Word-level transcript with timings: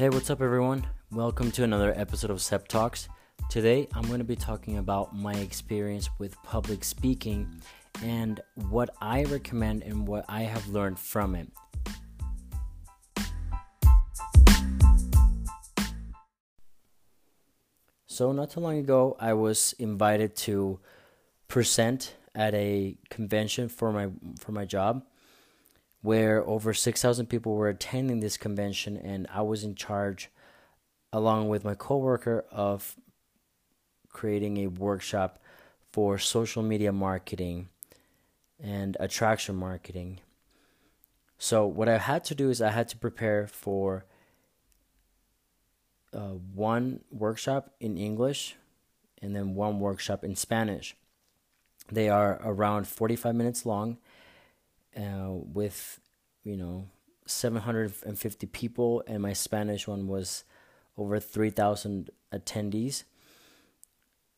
Hey, 0.00 0.08
what's 0.08 0.30
up, 0.30 0.40
everyone? 0.40 0.86
Welcome 1.12 1.50
to 1.50 1.62
another 1.62 1.92
episode 1.94 2.30
of 2.30 2.40
SEP 2.40 2.68
Talks. 2.68 3.10
Today, 3.50 3.86
I'm 3.92 4.06
going 4.06 4.16
to 4.16 4.24
be 4.24 4.34
talking 4.34 4.78
about 4.78 5.14
my 5.14 5.34
experience 5.34 6.08
with 6.18 6.42
public 6.42 6.84
speaking 6.84 7.60
and 8.02 8.40
what 8.70 8.88
I 9.02 9.24
recommend 9.24 9.82
and 9.82 10.08
what 10.08 10.24
I 10.26 10.44
have 10.44 10.66
learned 10.68 10.98
from 10.98 11.34
it. 11.34 11.48
So, 18.06 18.32
not 18.32 18.52
too 18.52 18.60
long 18.60 18.78
ago, 18.78 19.18
I 19.20 19.34
was 19.34 19.74
invited 19.78 20.34
to 20.46 20.80
present 21.46 22.14
at 22.34 22.54
a 22.54 22.96
convention 23.10 23.68
for 23.68 23.92
my 23.92 24.08
for 24.38 24.52
my 24.52 24.64
job 24.64 25.04
where 26.02 26.46
over 26.46 26.72
6,000 26.72 27.26
people 27.26 27.54
were 27.54 27.68
attending 27.68 28.20
this 28.20 28.36
convention, 28.36 28.96
and 28.96 29.26
I 29.32 29.42
was 29.42 29.64
in 29.64 29.74
charge, 29.74 30.30
along 31.12 31.48
with 31.48 31.64
my 31.64 31.74
coworker, 31.74 32.44
of 32.50 32.96
creating 34.08 34.58
a 34.58 34.66
workshop 34.68 35.38
for 35.92 36.18
social 36.18 36.62
media 36.62 36.92
marketing 36.92 37.68
and 38.62 38.96
attraction 39.00 39.56
marketing. 39.56 40.20
So, 41.38 41.66
what 41.66 41.88
I 41.88 41.98
had 41.98 42.24
to 42.24 42.34
do 42.34 42.50
is 42.50 42.60
I 42.60 42.70
had 42.70 42.88
to 42.88 42.96
prepare 42.96 43.46
for 43.46 44.04
uh, 46.12 46.34
one 46.54 47.00
workshop 47.10 47.70
in 47.80 47.96
English 47.96 48.56
and 49.22 49.34
then 49.34 49.54
one 49.54 49.80
workshop 49.80 50.24
in 50.24 50.36
Spanish. 50.36 50.96
They 51.90 52.08
are 52.08 52.40
around 52.44 52.86
45 52.86 53.34
minutes 53.34 53.66
long 53.66 53.98
uh, 54.96 55.30
with 55.30 56.00
you 56.44 56.56
know 56.56 56.88
750 57.26 58.46
people, 58.46 59.02
and 59.06 59.22
my 59.22 59.32
Spanish 59.32 59.86
one 59.86 60.08
was 60.08 60.44
over 60.96 61.18
3,000 61.18 62.10
attendees. 62.32 63.04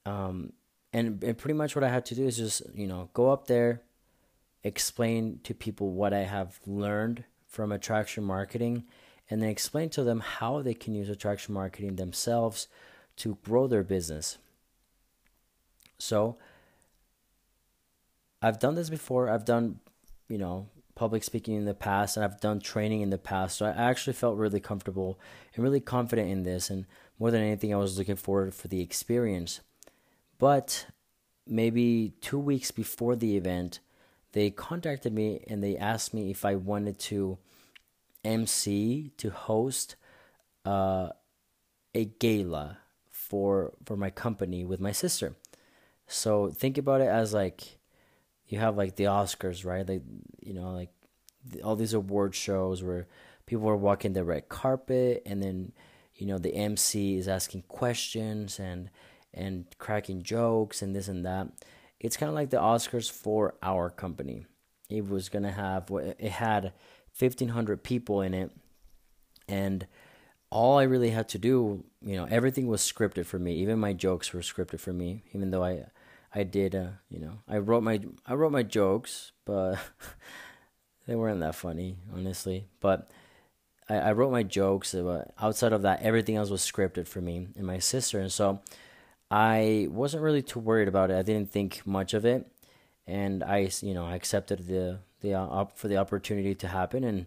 Um, 0.05 0.53
and, 0.93 1.23
and 1.25 1.39
pretty 1.39 1.55
much 1.55 1.75
what 1.75 1.85
I 1.85 1.89
had 1.89 2.05
to 2.07 2.15
do 2.15 2.27
is 2.27 2.37
just 2.37 2.63
you 2.75 2.87
know 2.87 3.09
go 3.13 3.31
up 3.31 3.47
there, 3.47 3.83
explain 4.63 5.41
to 5.45 5.55
people 5.55 5.91
what 5.91 6.13
I 6.13 6.21
have 6.21 6.61
learned 6.67 7.25
from 7.47 7.73
attraction 7.73 8.25
marketing, 8.25 8.85
and 9.31 9.43
then 9.43 9.49
explain 9.49 9.89
to 9.91 10.05
them 10.05 10.21
how 10.21 10.63
they 10.63 10.75
can 10.75 10.95
use 10.95 11.09
attraction 11.09 11.55
marketing 11.55 11.97
themselves 11.97 12.69
to 13.17 13.39
grow 13.45 13.67
their 13.67 13.83
business. 13.83 14.39
So 15.99 16.37
I've 18.41 18.59
done 18.59 18.75
this 18.75 18.91
before. 18.91 19.29
I've 19.29 19.45
done 19.45 19.79
you 20.29 20.39
know, 20.39 20.69
public 20.95 21.25
speaking 21.25 21.55
in 21.55 21.65
the 21.65 21.75
past 21.75 22.17
and 22.17 22.25
I've 22.25 22.41
done 22.41 22.61
training 22.61 23.01
in 23.01 23.11
the 23.11 23.19
past. 23.19 23.57
So 23.59 23.67
I 23.67 23.71
actually 23.71 24.13
felt 24.13 24.37
really 24.37 24.61
comfortable 24.61 25.19
and 25.55 25.65
really 25.65 25.81
confident 25.81 26.31
in 26.31 26.43
this. 26.43 26.71
And 26.71 26.87
more 27.19 27.31
than 27.31 27.43
anything, 27.43 27.73
I 27.73 27.79
was 27.79 27.99
looking 27.99 28.17
forward 28.17 28.55
for 28.55 28.69
the 28.69 28.81
experience. 28.81 29.61
But 30.39 30.87
maybe 31.47 32.15
two 32.21 32.39
weeks 32.39 32.71
before 32.71 33.17
the 33.17 33.37
event, 33.37 33.81
they 34.33 34.51
contacted 34.51 35.13
me 35.13 35.45
and 35.49 35.63
they 35.63 35.77
asked 35.77 36.15
me 36.15 36.31
if 36.31 36.45
I 36.45 36.57
wanted 36.57 36.99
to 37.01 37.39
MC 38.25 39.13
to 39.17 39.31
host 39.31 39.97
uh, 40.65 41.09
a 41.95 42.05
gala 42.05 42.79
for 43.11 43.73
for 43.85 43.97
my 43.97 44.11
company 44.11 44.65
with 44.65 44.81
my 44.81 44.93
sister. 44.93 45.37
So 46.07 46.51
think 46.51 46.79
about 46.79 47.01
it 47.01 47.09
as 47.09 47.33
like 47.33 47.79
you 48.53 48.59
have 48.59 48.77
like 48.77 48.97
the 48.97 49.05
Oscars, 49.05 49.65
right? 49.65 49.89
Like 49.89 50.03
you 50.43 50.53
know, 50.53 50.73
like 50.73 50.91
all 51.65 51.75
these 51.75 51.95
award 51.95 52.35
shows 52.35 52.83
where 52.83 53.09
people 53.47 53.67
are 53.67 53.77
walking 53.77 54.13
the 54.13 54.25
red 54.25 54.51
carpet, 54.51 55.23
and 55.25 55.43
then 55.43 55.73
you 56.17 56.27
know 56.27 56.37
the 56.37 56.55
MC 56.55 57.17
is 57.17 57.29
asking 57.29 57.63
questions 57.63 58.61
and 58.61 58.91
and 59.33 59.65
cracking 59.79 60.23
jokes 60.23 60.83
and 60.83 60.95
this 60.95 61.09
and 61.09 61.25
that. 61.25 61.49
It's 61.99 62.19
kind 62.19 62.29
of 62.29 62.35
like 62.35 62.51
the 62.51 62.59
Oscars 62.59 63.11
for 63.11 63.55
our 63.63 63.89
company. 63.89 64.45
It 64.91 65.09
was 65.09 65.31
gonna 65.31 65.53
have 65.53 65.91
it 65.91 66.21
had 66.33 66.75
fifteen 67.11 67.49
hundred 67.49 67.83
people 67.83 68.21
in 68.21 68.35
it, 68.35 68.51
and 69.49 69.87
all 70.51 70.79
I 70.79 70.83
really 70.83 71.09
had 71.09 71.31
to 71.31 71.39
do, 71.39 71.85
you 72.03 72.17
know, 72.17 72.27
everything 72.31 72.67
was 72.67 72.83
scripted 72.83 73.25
for 73.25 73.39
me. 73.39 73.55
Even 73.55 73.79
my 73.79 73.95
jokes 73.95 74.35
were 74.35 74.41
scripted 74.41 74.81
for 74.81 74.93
me, 74.93 75.25
even 75.33 75.51
though 75.51 75.65
I 75.65 75.87
I 76.35 76.45
did, 76.45 76.75
uh, 76.75 76.89
you 77.11 77.21
know, 77.21 77.39
I 77.49 77.59
wrote 77.59 77.83
my 77.83 78.01
I 78.27 78.35
wrote 78.35 78.53
my 78.53 78.63
jokes, 78.63 79.33
but 79.45 79.77
they 81.07 81.15
weren't 81.15 81.41
that 81.41 81.55
funny, 81.55 81.99
honestly. 82.13 82.67
But 82.81 83.11
I, 83.89 83.97
I 83.97 84.13
wrote 84.13 84.33
my 84.33 84.43
jokes. 84.43 84.95
But 84.95 85.33
outside 85.41 85.73
of 85.73 85.83
that, 85.83 86.03
everything 86.03 86.37
else 86.37 86.51
was 86.51 86.63
scripted 86.63 87.07
for 87.07 87.21
me 87.21 87.49
and 87.57 87.67
my 87.67 87.79
sister, 87.79 88.19
and 88.19 88.33
so 88.33 88.61
I 89.31 89.89
wasn't 89.91 90.23
really 90.23 90.43
too 90.43 90.59
worried 90.59 90.89
about 90.89 91.11
it. 91.11 91.17
I 91.17 91.23
didn't 91.23 91.51
think 91.51 91.87
much 91.87 92.15
of 92.15 92.25
it, 92.25 92.47
and 93.07 93.45
I, 93.45 93.71
you 93.81 93.95
know, 93.95 94.07
I 94.07 94.15
accepted 94.15 94.67
the 94.67 95.01
the 95.21 95.35
uh, 95.35 95.67
for 95.75 95.89
the 95.89 95.99
opportunity 95.99 96.55
to 96.55 96.69
happen. 96.69 97.05
And 97.05 97.27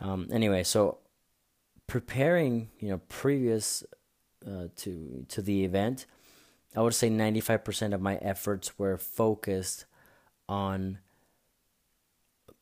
um, 0.00 0.28
anyway, 0.32 0.62
so 0.62 0.98
preparing, 1.86 2.70
you 2.80 2.88
know, 2.88 3.00
previous 3.08 3.84
uh, 4.46 4.68
to 4.76 5.26
to 5.28 5.42
the 5.42 5.64
event 5.64 6.06
I 6.76 6.82
would 6.82 6.94
say 6.94 7.08
95% 7.10 7.94
of 7.94 8.00
my 8.00 8.16
efforts 8.16 8.78
were 8.78 8.96
focused 8.96 9.86
on 10.48 10.98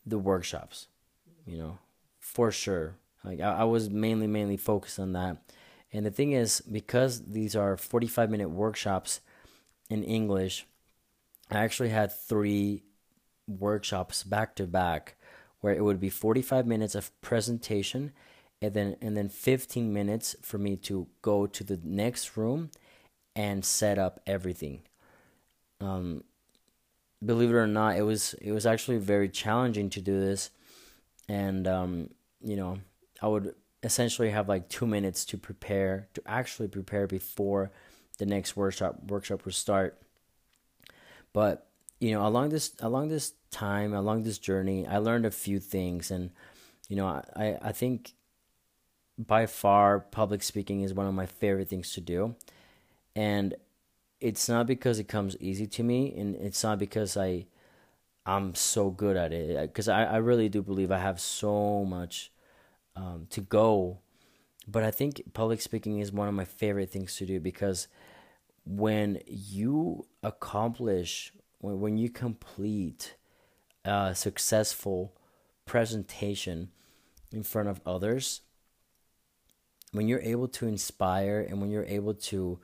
the 0.05 0.19
workshops, 0.19 0.87
you 1.47 1.59
know, 1.59 1.79
for 2.21 2.51
sure. 2.51 2.97
Like 3.25 3.41
I, 3.41 3.59
I 3.59 3.65
was 3.65 3.91
mainly, 3.91 4.27
mainly 4.27 4.57
focused 4.57 4.99
on 5.01 5.13
that. 5.13 5.39
And 5.93 6.07
the 6.07 6.11
thing 6.11 6.33
is, 6.33 6.61
because 6.61 7.23
these 7.23 7.57
are 7.57 7.77
45 7.77 8.31
minute 8.31 8.51
workshops 8.51 9.21
in 9.91 10.03
English, 10.03 10.67
I 11.51 11.59
actually 11.59 11.91
had 11.91 12.13
three 12.13 12.85
workshops 13.47 14.23
back 14.23 14.57
to 14.57 14.67
back 14.67 15.17
where 15.61 15.75
it 15.75 15.85
would 15.85 16.01
be 16.01 16.11
45 16.11 16.67
minutes 16.67 16.95
of 16.95 17.19
presentation 17.21 18.13
and 18.61 18.75
then 18.75 18.97
and 19.01 19.17
then 19.17 19.29
15 19.29 19.93
minutes 19.93 20.35
for 20.43 20.59
me 20.59 20.77
to 20.77 21.07
go 21.23 21.47
to 21.47 21.63
the 21.63 21.79
next 21.85 22.37
room 22.37 22.71
and 23.37 23.65
set 23.65 23.99
up 23.99 24.19
everything. 24.27 24.81
Um, 25.81 26.25
believe 27.25 27.51
it 27.51 27.55
or 27.55 27.67
not, 27.67 27.97
it 27.97 28.03
was 28.03 28.35
it 28.41 28.51
was 28.51 28.67
actually 28.67 28.97
very 28.97 29.29
challenging 29.29 29.91
to 29.91 30.01
do 30.01 30.19
this, 30.19 30.51
and 31.29 31.69
um, 31.69 32.11
you 32.41 32.57
know, 32.57 32.79
I 33.21 33.29
would 33.29 33.55
essentially 33.83 34.31
have 34.31 34.49
like 34.49 34.69
two 34.69 34.87
minutes 34.87 35.25
to 35.27 35.39
prepare 35.39 36.09
to 36.15 36.23
actually 36.27 36.69
prepare 36.69 37.07
before 37.07 37.71
the 38.19 38.27
next 38.27 38.57
workshop 38.57 38.97
workshop 39.07 39.45
would 39.45 39.55
start. 39.55 40.01
But 41.35 41.69
you 42.01 42.13
know, 42.13 42.27
along 42.27 42.49
this 42.49 42.73
along 42.81 43.11
this 43.11 43.35
time, 43.51 43.93
along 43.93 44.23
this 44.23 44.39
journey, 44.39 44.87
I 44.87 44.97
learned 44.97 45.27
a 45.27 45.31
few 45.31 45.61
things, 45.61 46.11
and 46.11 46.31
you 46.89 46.97
know, 46.97 47.07
I 47.37 47.59
I 47.61 47.73
think 47.73 48.15
by 49.19 49.45
far 49.45 50.01
public 50.01 50.43
speaking 50.43 50.81
is 50.81 50.95
one 50.95 51.07
of 51.07 51.15
my 51.15 51.27
favorite 51.27 51.69
things 51.69 51.93
to 51.93 52.01
do 52.01 52.35
and 53.17 53.55
it's 54.21 54.49
not 54.49 54.67
because 54.67 54.99
it 54.99 55.09
comes 55.09 55.37
easy 55.41 55.67
to 55.67 55.83
me 55.83 56.15
and 56.17 56.37
it's 56.37 56.63
not 56.63 56.79
because 56.79 57.17
i 57.17 57.47
i'm 58.27 58.55
so 58.55 58.91
good 58.91 59.17
at 59.17 59.33
it. 59.33 59.61
Because 59.63 59.89
I, 59.89 60.05
I 60.05 60.17
really 60.19 60.49
do 60.49 60.63
believe 60.63 60.93
i 60.93 60.99
have 60.99 61.21
so 61.21 61.85
much 61.85 62.31
um, 62.95 63.27
to 63.31 63.41
go. 63.41 63.99
But 64.69 64.85
i 64.85 64.91
think 64.91 65.23
public 65.33 65.61
speaking 65.61 65.99
is 65.99 66.13
one 66.13 66.29
of 66.29 66.35
my 66.35 66.45
favorite 66.45 66.91
things 66.91 67.17
to 67.17 67.27
do 67.27 67.41
because 67.41 67.89
when 68.65 69.21
you 69.27 70.07
accomplish 70.23 71.33
when, 71.59 71.81
when 71.81 71.97
you 71.97 72.11
complete 72.11 73.17
a 73.85 74.15
successful 74.15 75.15
presentation 75.65 76.71
in 77.33 77.43
front 77.45 77.69
of 77.69 77.81
others 77.87 78.41
when 79.93 80.09
you're 80.09 80.21
able 80.21 80.49
to 80.49 80.67
inspire 80.67 81.47
and 81.49 81.61
when 81.61 81.71
you're 81.71 81.85
able 81.85 82.13
to 82.13 82.59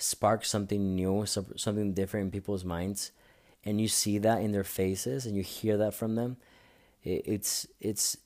spark 0.00 0.44
something 0.44 0.94
new, 0.94 1.26
something 1.26 1.92
different 1.92 2.26
in 2.26 2.30
people's 2.30 2.64
minds, 2.64 3.12
and 3.64 3.80
you 3.80 3.88
see 3.88 4.18
that 4.18 4.40
in 4.40 4.52
their 4.52 4.64
faces 4.64 5.26
and 5.26 5.36
you 5.36 5.42
hear 5.42 5.76
that 5.76 5.94
from 5.94 6.14
them, 6.14 6.36
it's 7.02 7.66
it's 7.80 8.16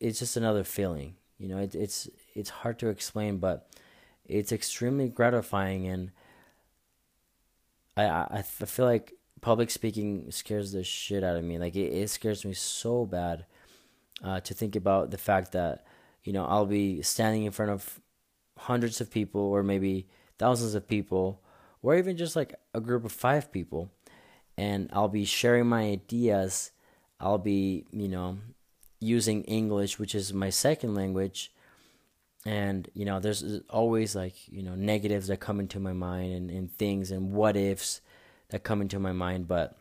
it's 0.00 0.18
just 0.18 0.36
another 0.36 0.64
feeling. 0.64 1.14
You 1.38 1.48
know, 1.48 1.58
it, 1.58 1.74
it's 1.74 2.08
it's 2.34 2.50
hard 2.50 2.78
to 2.80 2.88
explain, 2.88 3.38
but 3.38 3.68
it's 4.24 4.52
extremely 4.52 5.08
gratifying, 5.08 5.86
and 5.86 6.10
I 7.96 8.04
I, 8.04 8.26
I 8.30 8.42
feel 8.42 8.86
like 8.86 9.14
public 9.40 9.70
speaking 9.70 10.30
scares 10.30 10.72
the 10.72 10.84
shit 10.84 11.22
out 11.22 11.36
of 11.36 11.44
me. 11.44 11.58
Like 11.58 11.76
it, 11.76 11.92
it 11.92 12.10
scares 12.10 12.44
me 12.44 12.54
so 12.54 13.06
bad 13.06 13.46
uh, 14.22 14.40
to 14.40 14.54
think 14.54 14.76
about 14.76 15.10
the 15.10 15.18
fact 15.18 15.52
that 15.52 15.84
you 16.24 16.32
know 16.32 16.46
I'll 16.46 16.66
be 16.66 17.02
standing 17.02 17.44
in 17.44 17.52
front 17.52 17.72
of 17.72 18.00
hundreds 18.58 19.00
of 19.00 19.10
people 19.10 19.40
or 19.40 19.62
maybe 19.62 20.08
thousands 20.38 20.74
of 20.74 20.88
people, 20.88 21.40
or 21.82 21.96
even 21.96 22.16
just 22.16 22.36
like 22.36 22.54
a 22.74 22.80
group 22.80 23.04
of 23.04 23.12
five 23.12 23.52
people, 23.52 23.90
and 24.56 24.90
I'll 24.92 25.08
be 25.08 25.24
sharing 25.24 25.66
my 25.66 25.82
ideas. 25.82 26.70
I'll 27.18 27.38
be, 27.38 27.86
you 27.90 28.08
know, 28.08 28.38
using 29.00 29.42
English, 29.44 29.98
which 29.98 30.14
is 30.14 30.32
my 30.32 30.50
second 30.50 30.94
language, 30.94 31.52
and 32.44 32.88
you 32.94 33.04
know 33.04 33.18
there's 33.18 33.44
always 33.68 34.14
like 34.14 34.34
you 34.48 34.62
know 34.62 34.74
negatives 34.74 35.26
that 35.26 35.38
come 35.38 35.60
into 35.60 35.80
my 35.80 35.92
mind 35.92 36.32
and, 36.32 36.50
and 36.50 36.72
things 36.78 37.10
and 37.10 37.32
what 37.32 37.56
ifs 37.56 38.00
that 38.50 38.62
come 38.62 38.80
into 38.80 38.98
my 38.98 39.12
mind. 39.12 39.48
But 39.48 39.76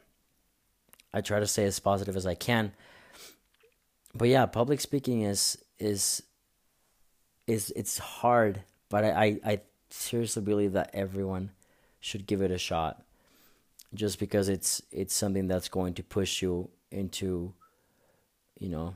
i 1.14 1.22
try 1.22 1.40
to 1.40 1.48
stay 1.48 1.66
as 1.66 1.80
positive 1.80 2.16
as 2.16 2.26
i 2.26 2.36
can. 2.36 2.74
But 4.14 4.30
yeah 4.30 4.46
public 4.48 4.82
speaking 4.82 5.22
is 5.22 5.58
is 5.78 6.24
is 7.46 7.72
it's 7.76 8.00
hard. 8.00 8.62
But 8.90 9.06
i 9.06 9.10
i, 9.12 9.40
I 9.46 9.62
seriously 9.96 10.42
believe 10.42 10.74
that 10.74 10.92
everyone 10.94 11.52
should 12.00 12.28
give 12.28 12.42
it 12.42 12.52
a 12.52 12.58
shot 12.58 13.04
just 13.94 14.20
because 14.20 14.50
it's 14.50 14.82
it's 14.92 15.14
something 15.14 15.48
that's 15.48 15.70
going 15.70 15.94
to 15.94 16.04
push 16.04 16.42
you 16.42 16.70
into 16.92 17.54
you 18.60 18.70
know 18.70 18.96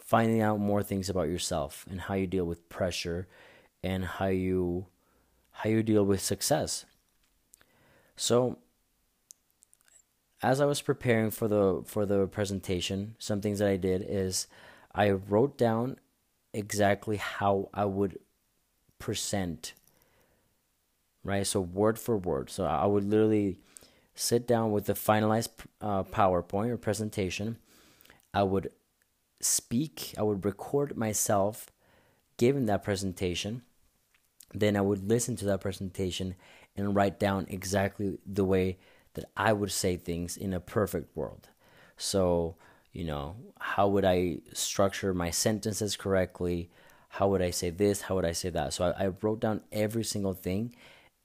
finding 0.00 0.40
out 0.40 0.60
more 0.60 0.82
things 0.82 1.08
about 1.08 1.28
yourself 1.28 1.86
and 1.90 2.02
how 2.02 2.14
you 2.14 2.26
deal 2.26 2.44
with 2.44 2.68
pressure 2.68 3.26
and 3.82 4.04
how 4.04 4.26
you 4.26 4.86
how 5.50 5.70
you 5.70 5.82
deal 5.82 6.04
with 6.04 6.20
success. 6.20 6.84
So 8.16 8.58
as 10.42 10.60
I 10.60 10.66
was 10.66 10.82
preparing 10.82 11.30
for 11.30 11.48
the 11.48 11.82
for 11.86 12.04
the 12.04 12.26
presentation, 12.26 13.16
some 13.18 13.40
things 13.40 13.58
that 13.60 13.68
I 13.68 13.76
did 13.76 14.04
is 14.06 14.46
I 14.94 15.10
wrote 15.10 15.56
down 15.56 15.96
exactly 16.52 17.16
how 17.16 17.70
I 17.72 17.84
would 17.86 18.18
present 18.98 19.74
right 21.24 21.46
so 21.46 21.60
word 21.60 21.98
for 21.98 22.16
word 22.16 22.50
so 22.50 22.64
I 22.64 22.86
would 22.86 23.04
literally 23.04 23.58
sit 24.14 24.46
down 24.46 24.70
with 24.70 24.86
the 24.86 24.92
finalized 24.92 25.48
uh, 25.80 26.04
PowerPoint 26.04 26.70
or 26.70 26.76
presentation 26.76 27.58
I 28.34 28.42
would 28.42 28.70
speak, 29.40 30.12
I 30.18 30.22
would 30.22 30.44
record 30.44 30.96
myself 30.96 31.68
giving 32.36 32.66
that 32.66 32.82
presentation. 32.82 33.62
Then 34.52 34.76
I 34.76 34.80
would 34.80 35.08
listen 35.08 35.36
to 35.36 35.44
that 35.46 35.60
presentation 35.60 36.34
and 36.76 36.94
write 36.94 37.20
down 37.20 37.46
exactly 37.48 38.18
the 38.26 38.44
way 38.44 38.78
that 39.14 39.26
I 39.36 39.52
would 39.52 39.70
say 39.70 39.96
things 39.96 40.36
in 40.36 40.52
a 40.52 40.60
perfect 40.60 41.16
world. 41.16 41.48
So, 41.96 42.56
you 42.92 43.04
know, 43.04 43.36
how 43.60 43.86
would 43.86 44.04
I 44.04 44.38
structure 44.52 45.14
my 45.14 45.30
sentences 45.30 45.96
correctly? 45.96 46.70
How 47.10 47.28
would 47.28 47.42
I 47.42 47.50
say 47.50 47.70
this? 47.70 48.02
How 48.02 48.16
would 48.16 48.24
I 48.24 48.32
say 48.32 48.50
that? 48.50 48.72
So 48.72 48.86
I, 48.86 49.04
I 49.04 49.06
wrote 49.20 49.40
down 49.40 49.60
every 49.70 50.02
single 50.02 50.34
thing 50.34 50.74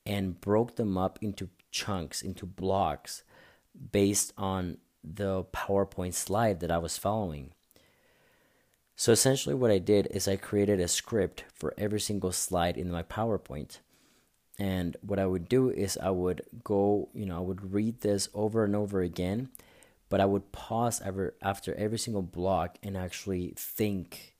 and 0.09 0.41
broke 0.41 0.75
them 0.75 0.97
up 0.97 1.19
into 1.21 1.49
chunks, 1.69 2.23
into 2.23 2.47
blocks 2.47 3.21
based 3.91 4.33
on 4.35 4.79
the 5.03 5.43
PowerPoint 5.53 6.15
slide 6.15 6.59
that 6.61 6.71
I 6.71 6.79
was 6.79 6.97
following. 6.97 7.51
So 8.95 9.11
essentially, 9.11 9.53
what 9.53 9.69
I 9.69 9.77
did 9.77 10.07
is 10.07 10.27
I 10.27 10.35
created 10.35 10.79
a 10.79 10.87
script 10.87 11.45
for 11.53 11.75
every 11.77 12.01
single 12.01 12.31
slide 12.31 12.75
in 12.75 12.91
my 12.91 13.03
PowerPoint. 13.03 13.77
And 14.57 14.97
what 15.01 15.19
I 15.19 15.27
would 15.27 15.47
do 15.47 15.69
is 15.69 15.97
I 16.01 16.09
would 16.09 16.41
go, 16.63 17.09
you 17.13 17.27
know, 17.27 17.37
I 17.37 17.41
would 17.41 17.71
read 17.71 18.01
this 18.01 18.29
over 18.33 18.65
and 18.65 18.75
over 18.75 19.01
again, 19.01 19.49
but 20.09 20.19
I 20.19 20.25
would 20.25 20.51
pause 20.51 21.01
ever 21.05 21.35
after 21.41 21.75
every 21.75 21.99
single 21.99 22.23
block 22.23 22.79
and 22.81 22.97
actually 22.97 23.53
think, 23.55 24.35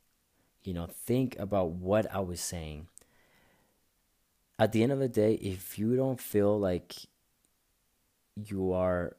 you 0.64 0.74
know, 0.74 0.88
think 0.88 1.38
about 1.38 1.70
what 1.70 2.14
I 2.14 2.22
was 2.22 2.42
saying. 2.42 2.88
At 4.60 4.74
the 4.74 4.84
end 4.84 4.92
of 4.92 5.00
the 5.00 5.08
day, 5.08 5.36
if 5.36 5.80
you 5.80 5.96
don't 5.96 6.20
feel 6.20 6.60
like 6.60 6.94
you 8.36 8.74
are 8.74 9.16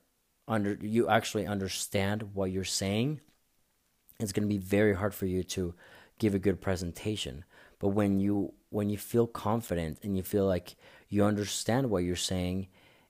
under 0.46 0.76
you 0.81 1.08
actually 1.08 1.46
understand 1.46 2.34
what 2.34 2.50
you're 2.50 2.64
saying, 2.64 3.20
it's 4.19 4.32
going 4.32 4.46
to 4.46 4.54
be 4.54 4.58
very 4.58 4.94
hard 4.94 5.14
for 5.14 5.25
you 5.25 5.42
to 5.44 5.75
give 6.19 6.34
a 6.34 6.38
good 6.38 6.60
presentation. 6.60 7.44
But 7.78 7.88
when 7.88 8.20
you 8.20 8.52
when 8.69 8.90
you 8.90 8.98
feel 8.98 9.26
confident 9.26 9.98
and 10.02 10.14
you 10.14 10.22
feel 10.22 10.46
like 10.46 10.76
you 11.08 11.25
understand 11.25 11.88
what 11.88 12.04
you're 12.04 12.16
saying 12.16 12.69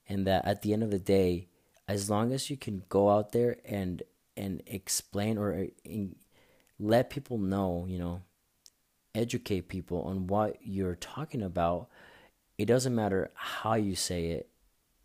and 0.08 0.24
that 0.26 0.46
at 0.46 0.62
the 0.62 0.72
end 0.72 0.84
of 0.84 0.92
the 0.92 1.00
day 1.00 1.48
as 1.88 2.08
long 2.08 2.32
as 2.32 2.48
you 2.48 2.56
can 2.56 2.84
go 2.88 3.10
out 3.10 3.32
there 3.32 3.56
and 3.64 4.04
and 4.36 4.62
explain 4.66 5.36
or 5.36 5.66
let 6.78 7.10
people 7.10 7.36
know 7.36 7.84
you 7.88 7.98
know 7.98 8.22
educate 9.14 9.68
people 9.68 10.02
on 10.02 10.28
what 10.28 10.56
you're 10.62 10.94
talking 10.94 11.42
about 11.42 11.88
it 12.60 12.66
doesn't 12.66 12.94
matter 12.94 13.30
how 13.34 13.74
you 13.74 13.94
say 13.94 14.26
it 14.26 14.48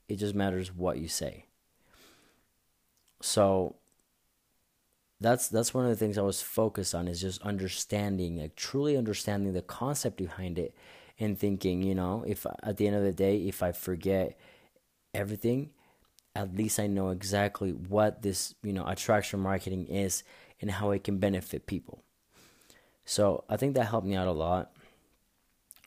it 0.08 0.18
just 0.18 0.36
matters 0.36 0.74
what 0.74 0.98
you 0.98 1.08
say 1.08 1.46
so 3.22 3.76
that's 5.20 5.48
that's 5.48 5.74
one 5.74 5.86
of 5.86 5.90
the 5.90 5.96
things 5.96 6.18
I 6.18 6.22
was 6.22 6.42
focused 6.42 6.94
on 6.94 7.08
is 7.08 7.22
just 7.22 7.42
understanding, 7.42 8.38
like 8.38 8.56
truly 8.56 8.98
understanding 8.98 9.54
the 9.54 9.62
concept 9.62 10.18
behind 10.18 10.60
it, 10.60 10.76
and 11.20 11.38
thinking, 11.38 11.82
you 11.82 11.96
know, 11.96 12.24
if 12.28 12.46
at 12.64 12.78
the 12.78 12.88
end 12.88 12.96
of 12.96 13.04
the 13.04 13.12
day, 13.12 13.38
if 13.38 13.64
I 13.64 13.72
forget 13.72 14.38
everything, 15.14 15.72
at 16.36 16.56
least 16.56 16.80
I 16.80 16.88
know 16.88 17.10
exactly 17.10 17.72
what 17.72 18.22
this, 18.22 18.56
you 18.62 18.74
know, 18.74 18.86
attraction 18.86 19.40
marketing 19.40 19.88
is 19.88 20.24
and 20.62 20.70
how 20.70 20.92
it 20.92 21.04
can 21.04 21.18
benefit 21.18 21.66
people. 21.66 22.04
So 23.06 23.46
I 23.50 23.56
think 23.56 23.76
that 23.76 23.86
helped 23.86 24.08
me 24.08 24.16
out 24.16 24.28
a 24.28 24.32
lot. 24.32 24.72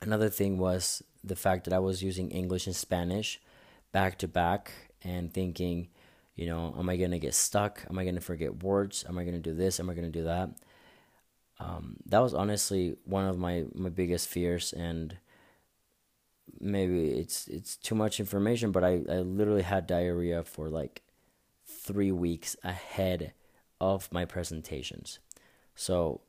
Another 0.01 0.29
thing 0.29 0.57
was 0.57 1.03
the 1.23 1.35
fact 1.35 1.65
that 1.65 1.73
I 1.73 1.79
was 1.79 2.03
using 2.03 2.31
English 2.31 2.67
and 2.67 2.75
Spanish 2.75 3.39
back 3.91 4.17
to 4.19 4.27
back 4.27 4.71
and 5.03 5.33
thinking, 5.33 5.89
you 6.35 6.45
know, 6.45 6.75
am 6.77 6.89
I 6.89 6.97
going 6.97 7.11
to 7.11 7.19
get 7.19 7.33
stuck? 7.33 7.85
Am 7.89 7.97
I 7.99 8.03
going 8.03 8.15
to 8.15 8.21
forget 8.21 8.63
words? 8.63 9.05
Am 9.07 9.17
I 9.17 9.23
going 9.23 9.35
to 9.35 9.41
do 9.41 9.55
this? 9.55 9.79
Am 9.79 9.89
I 9.89 9.93
going 9.93 10.11
to 10.11 10.19
do 10.19 10.25
that? 10.25 10.49
Um, 11.59 11.97
that 12.05 12.19
was 12.19 12.33
honestly 12.33 12.95
one 13.03 13.25
of 13.25 13.37
my, 13.37 13.65
my 13.73 13.89
biggest 13.89 14.29
fears 14.29 14.71
and 14.71 15.17
maybe 16.59 17.11
it's 17.11 17.47
it's 17.47 17.75
too 17.75 17.95
much 17.95 18.19
information 18.19 18.71
but 18.71 18.83
I, 18.83 19.01
I 19.09 19.19
literally 19.19 19.61
had 19.61 19.87
diarrhea 19.87 20.43
for 20.43 20.69
like 20.69 21.03
three 21.65 22.11
weeks 22.11 22.55
ahead 22.63 23.33
of 23.79 24.11
my 24.11 24.25
presentations 24.25 25.19
so 25.75 26.21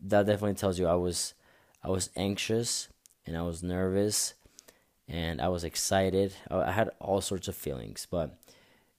that 0.00 0.26
definitely 0.26 0.54
tells 0.54 0.78
you 0.78 0.86
i 0.86 0.94
was 0.94 1.34
i 1.82 1.88
was 1.88 2.10
anxious 2.16 2.88
and 3.26 3.36
i 3.36 3.42
was 3.42 3.62
nervous 3.62 4.34
and 5.08 5.40
i 5.40 5.48
was 5.48 5.64
excited 5.64 6.34
i 6.50 6.70
had 6.70 6.90
all 7.00 7.20
sorts 7.20 7.48
of 7.48 7.54
feelings 7.54 8.06
but 8.10 8.38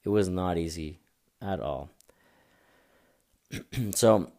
it 0.03 0.09
was 0.09 0.29
not 0.29 0.57
easy 0.57 0.99
at 1.41 1.59
all. 1.59 1.89
so 3.91 4.31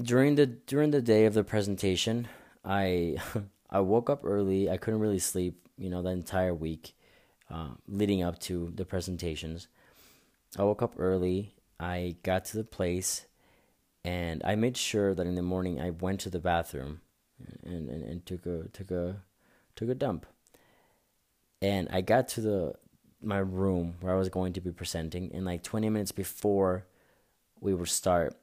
during 0.00 0.34
the 0.34 0.46
during 0.46 0.90
the 0.90 1.02
day 1.02 1.24
of 1.24 1.34
the 1.34 1.44
presentation, 1.44 2.28
I 2.64 3.16
I 3.70 3.80
woke 3.80 4.10
up 4.10 4.20
early. 4.24 4.70
I 4.70 4.76
couldn't 4.76 5.00
really 5.00 5.18
sleep, 5.18 5.66
you 5.76 5.90
know, 5.90 6.02
the 6.02 6.10
entire 6.10 6.54
week 6.54 6.94
uh, 7.50 7.70
leading 7.86 8.22
up 8.22 8.38
to 8.40 8.72
the 8.74 8.84
presentations. 8.84 9.68
I 10.58 10.64
woke 10.64 10.82
up 10.82 10.94
early. 10.98 11.54
I 11.80 12.16
got 12.22 12.44
to 12.46 12.56
the 12.56 12.64
place, 12.64 13.26
and 14.04 14.42
I 14.44 14.56
made 14.56 14.76
sure 14.76 15.14
that 15.14 15.26
in 15.26 15.36
the 15.36 15.42
morning 15.42 15.80
I 15.80 15.90
went 15.90 16.20
to 16.20 16.30
the 16.30 16.38
bathroom 16.38 17.00
and, 17.64 17.88
and, 17.88 18.02
and 18.02 18.26
took 18.26 18.46
a 18.46 18.68
took 18.72 18.90
a 18.90 19.16
took 19.76 19.88
a 19.88 19.94
dump. 19.94 20.26
And 21.60 21.88
I 21.90 22.00
got 22.00 22.28
to 22.28 22.40
the 22.40 22.74
my 23.20 23.38
room 23.38 23.96
where 24.00 24.14
I 24.14 24.18
was 24.18 24.28
going 24.28 24.52
to 24.54 24.60
be 24.60 24.70
presenting, 24.70 25.32
and 25.34 25.44
like 25.44 25.62
20 25.62 25.88
minutes 25.90 26.12
before 26.12 26.86
we 27.60 27.74
would 27.74 27.88
start, 27.88 28.36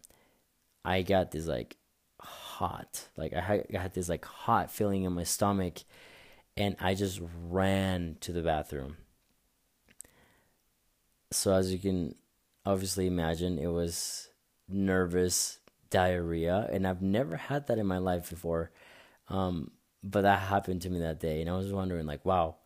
I 0.84 1.02
got 1.02 1.32
this 1.32 1.48
like 1.48 1.78
hot, 2.20 3.08
like 3.16 3.34
I 3.34 3.42
had, 3.42 3.66
I 3.74 3.78
had 3.78 3.94
this 3.94 4.10
like 4.10 4.26
hot 4.26 4.70
feeling 4.72 5.04
in 5.04 5.14
my 5.14 5.24
stomach, 5.24 5.84
and 6.58 6.76
I 6.80 6.94
just 6.94 7.22
ran 7.50 8.18
to 8.22 8.32
the 8.32 8.42
bathroom. 8.42 8.98
So 11.32 11.54
as 11.54 11.72
you 11.72 11.80
can 11.80 12.16
obviously 12.66 13.08
imagine, 13.08 13.60
it 13.60 13.68
was 13.68 14.30
nervous 14.68 15.60
diarrhea, 15.90 16.70
and 16.72 16.88
I've 16.88 17.02
never 17.02 17.38
had 17.38 17.68
that 17.68 17.78
in 17.78 17.88
my 17.88 17.98
life 17.98 18.30
before. 18.30 18.72
Um, 19.30 19.72
but 20.04 20.22
that 20.22 20.40
happened 20.40 20.84
to 20.84 20.90
me 20.90 21.00
that 21.00 21.20
day, 21.20 21.42
and 21.42 21.50
I 21.50 21.58
was 21.58 21.72
wondering, 21.72 22.06
like, 22.06 22.26
wow, 22.26 22.58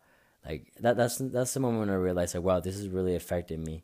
like 0.46 0.72
that 0.80 0.96
that's 0.96 1.18
that's 1.18 1.54
the 1.54 1.60
moment 1.60 1.80
when 1.80 1.90
I 1.90 1.94
realized 1.94 2.34
like 2.34 2.44
wow 2.44 2.60
this 2.60 2.76
is 2.76 2.88
really 2.88 3.14
affecting 3.14 3.62
me. 3.62 3.82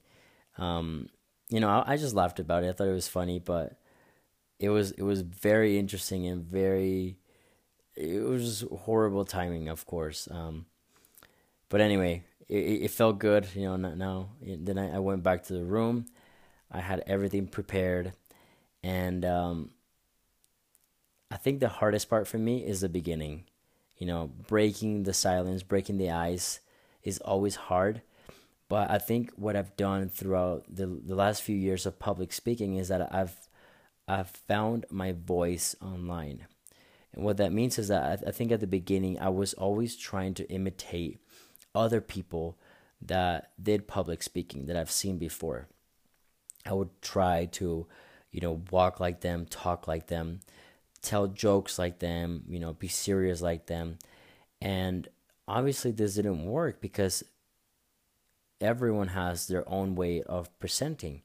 Um, 0.59 1.09
you 1.49 1.61
know 1.61 1.69
I, 1.69 1.93
I 1.93 1.97
just 1.97 2.15
laughed 2.15 2.41
about 2.41 2.65
it. 2.65 2.69
I 2.69 2.73
thought 2.73 2.89
it 2.89 2.93
was 2.93 3.09
funny, 3.09 3.39
but 3.39 3.79
it 4.59 4.71
was 4.71 4.93
it 4.93 5.03
was 5.03 5.21
very 5.21 5.79
interesting 5.79 6.27
and 6.27 6.45
very 6.45 7.19
it 7.95 8.23
was 8.23 8.65
horrible 8.71 9.25
timing, 9.25 9.69
of 9.69 9.87
course. 9.87 10.29
Um, 10.31 10.67
but 11.69 11.81
anyway, 11.81 12.25
it, 12.49 12.83
it 12.85 12.91
felt 12.91 13.19
good. 13.19 13.49
You 13.55 13.65
know 13.65 13.77
now. 13.77 14.31
Then 14.41 14.79
I, 14.79 14.97
I 14.97 14.99
went 14.99 15.23
back 15.23 15.45
to 15.45 15.55
the 15.55 15.65
room. 15.65 16.07
I 16.71 16.81
had 16.81 17.05
everything 17.07 17.47
prepared, 17.49 18.13
and 18.83 19.25
um, 19.25 19.71
I 21.31 21.37
think 21.37 21.61
the 21.61 21.69
hardest 21.69 22.09
part 22.09 22.29
for 22.29 22.39
me 22.39 22.65
is 22.65 22.81
the 22.81 22.89
beginning 22.89 23.45
you 23.99 24.07
know, 24.07 24.31
breaking 24.47 25.05
the 25.05 25.15
silence, 25.15 25.63
breaking 25.63 25.99
the 25.99 26.11
ice 26.11 26.61
is 27.03 27.19
always 27.19 27.57
hard. 27.57 28.03
But 28.69 28.91
I 28.91 28.99
think 28.99 29.33
what 29.37 29.57
I've 29.57 29.77
done 29.77 30.09
throughout 30.09 30.65
the 30.69 30.87
the 30.87 31.15
last 31.15 31.43
few 31.43 31.57
years 31.57 31.87
of 31.87 31.99
public 31.99 32.33
speaking 32.33 32.77
is 32.77 32.89
that 32.89 33.15
I've 33.15 33.49
I've 34.09 34.31
found 34.31 34.87
my 34.91 35.13
voice 35.13 35.77
online. 35.81 36.47
And 37.13 37.25
what 37.25 37.39
that 37.39 37.53
means 37.53 37.79
is 37.79 37.89
that 37.89 38.03
I, 38.03 38.29
I 38.29 38.33
think 38.33 38.53
at 38.53 38.61
the 38.61 38.67
beginning 38.67 39.19
I 39.21 39.29
was 39.29 39.55
always 39.55 39.97
trying 39.97 40.35
to 40.35 40.51
imitate 40.51 41.19
other 41.75 42.01
people 42.01 42.59
that 43.01 43.53
did 43.63 43.87
public 43.87 44.23
speaking 44.23 44.67
that 44.67 44.77
I've 44.77 44.91
seen 44.91 45.17
before. 45.17 45.69
I 46.65 46.73
would 46.73 47.01
try 47.01 47.47
to, 47.53 47.87
you 48.33 48.41
know, 48.41 48.63
walk 48.71 48.99
like 48.99 49.21
them, 49.21 49.47
talk 49.47 49.87
like 49.87 50.09
them, 50.09 50.41
tell 50.97 51.27
jokes 51.27 51.79
like 51.79 51.99
them, 51.99 52.45
you 52.49 52.59
know, 52.59 52.73
be 52.73 52.89
serious 52.89 53.41
like 53.41 53.67
them. 53.67 53.99
And 54.61 55.09
obviously, 55.47 55.91
this 55.91 56.15
didn't 56.15 56.45
work 56.45 56.81
because 56.81 57.25
everyone 58.61 59.09
has 59.09 59.47
their 59.47 59.69
own 59.69 59.95
way 59.95 60.23
of 60.23 60.57
presenting. 60.59 61.23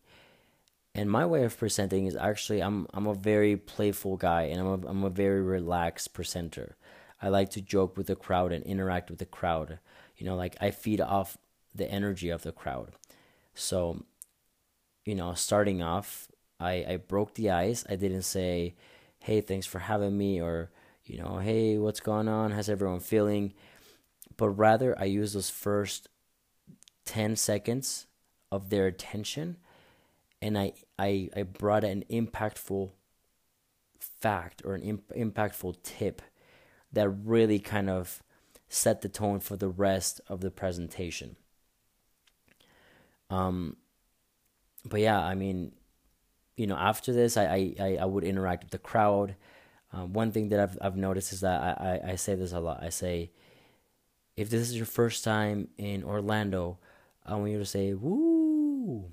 And 0.93 1.09
my 1.09 1.25
way 1.25 1.43
of 1.43 1.57
presenting 1.57 2.05
is 2.05 2.15
actually 2.15 2.61
I'm 2.61 2.87
I'm 2.93 3.07
a 3.07 3.13
very 3.13 3.55
playful 3.55 4.17
guy 4.17 4.43
and 4.43 4.59
I'm 4.59 4.67
a, 4.67 4.87
I'm 4.87 5.03
a 5.03 5.09
very 5.09 5.41
relaxed 5.41 6.13
presenter. 6.13 6.75
I 7.21 7.29
like 7.29 7.49
to 7.51 7.61
joke 7.61 7.95
with 7.95 8.07
the 8.07 8.15
crowd 8.15 8.51
and 8.51 8.63
interact 8.65 9.09
with 9.09 9.19
the 9.19 9.25
crowd. 9.25 9.79
You 10.17 10.25
know, 10.25 10.35
like 10.35 10.57
I 10.59 10.71
feed 10.71 10.99
off 10.99 11.37
the 11.73 11.89
energy 11.89 12.29
of 12.29 12.43
the 12.43 12.51
crowd. 12.51 12.91
So, 13.53 14.03
you 15.05 15.15
know, 15.15 15.33
starting 15.33 15.81
off, 15.81 16.27
I 16.59 16.85
I 16.87 16.97
broke 16.97 17.35
the 17.35 17.51
ice. 17.51 17.85
I 17.89 17.95
didn't 17.95 18.23
say, 18.23 18.75
"Hey, 19.21 19.41
thanks 19.41 19.65
for 19.65 19.79
having 19.79 20.17
me," 20.17 20.41
or 20.41 20.71
you 21.05 21.17
know, 21.17 21.37
"Hey, 21.39 21.77
what's 21.77 21.99
going 21.99 22.27
on? 22.27 22.51
How's 22.51 22.69
everyone 22.69 22.99
feeling?" 22.99 23.53
But 24.37 24.49
rather, 24.49 24.97
I 24.99 25.05
use 25.05 25.33
those 25.33 25.49
first 25.49 26.07
10 27.05 27.35
seconds 27.35 28.07
of 28.51 28.69
their 28.69 28.87
attention 28.87 29.57
and 30.41 30.57
I, 30.57 30.73
I, 30.97 31.29
I 31.35 31.43
brought 31.43 31.83
an 31.83 32.03
impactful 32.09 32.91
fact 33.99 34.61
or 34.65 34.73
an 34.73 34.81
imp- 34.81 35.13
impactful 35.15 35.83
tip 35.83 36.21
that 36.91 37.09
really 37.09 37.59
kind 37.59 37.89
of 37.89 38.23
set 38.67 39.01
the 39.01 39.09
tone 39.09 39.39
for 39.39 39.55
the 39.55 39.69
rest 39.69 40.19
of 40.27 40.41
the 40.41 40.51
presentation. 40.51 41.35
Um, 43.29 43.77
but 44.83 44.99
yeah, 44.99 45.19
I 45.19 45.35
mean, 45.35 45.73
you 46.55 46.67
know, 46.67 46.75
after 46.75 47.13
this, 47.13 47.37
I, 47.37 47.73
I, 47.79 47.97
I 48.01 48.05
would 48.05 48.23
interact 48.23 48.63
with 48.63 48.71
the 48.71 48.77
crowd. 48.77 49.35
Um, 49.93 50.13
one 50.13 50.31
thing 50.31 50.49
that 50.49 50.59
I've, 50.59 50.77
I've 50.81 50.97
noticed 50.97 51.33
is 51.33 51.41
that 51.41 51.61
I, 51.61 52.01
I, 52.05 52.11
I 52.11 52.15
say 52.15 52.35
this 52.35 52.53
a 52.53 52.59
lot. 52.59 52.83
I 52.83 52.89
say, 52.89 53.31
if 54.37 54.49
this 54.49 54.61
is 54.61 54.75
your 54.75 54.85
first 54.85 55.23
time 55.23 55.67
in 55.77 56.03
Orlando, 56.03 56.77
I 57.25 57.35
want 57.35 57.51
you 57.51 57.59
to 57.59 57.65
say 57.65 57.93
woo. 57.93 59.11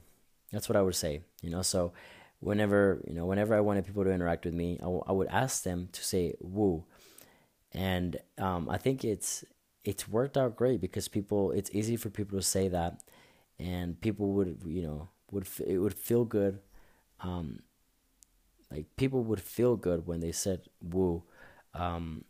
That's 0.53 0.69
what 0.69 0.77
I 0.77 0.83
would 0.83 0.95
say, 0.95 1.21
you 1.43 1.51
know. 1.51 1.63
So 1.63 1.93
whenever 2.41 3.03
you 3.07 3.15
know, 3.15 3.27
whenever 3.27 3.55
I 3.55 3.61
wanted 3.61 3.85
people 3.87 4.05
to 4.05 4.11
interact 4.11 4.45
with 4.45 4.55
me, 4.55 4.79
I, 4.81 4.85
w- 4.85 5.03
I 5.07 5.13
would 5.13 5.29
ask 5.29 5.63
them 5.63 5.89
to 5.93 6.05
say 6.05 6.35
woo, 6.41 6.85
and 7.73 8.17
um, 8.39 8.69
I 8.71 8.79
think 8.79 9.05
it's 9.05 9.45
it's 9.85 10.09
worked 10.09 10.37
out 10.37 10.57
great 10.57 10.81
because 10.81 11.09
people 11.09 11.51
it's 11.53 11.71
easy 11.73 11.97
for 11.97 12.11
people 12.11 12.39
to 12.39 12.45
say 12.45 12.69
that, 12.69 13.03
and 13.59 14.01
people 14.01 14.33
would 14.33 14.63
you 14.67 14.83
know 14.83 15.09
would 15.31 15.47
it 15.67 15.79
would 15.79 15.95
feel 15.95 16.25
good, 16.25 16.61
um, 17.21 17.61
like 18.71 18.87
people 18.97 19.23
would 19.25 19.41
feel 19.41 19.77
good 19.77 20.07
when 20.07 20.21
they 20.21 20.33
said 20.33 20.63
woo. 20.83 21.23
Um, 21.75 22.25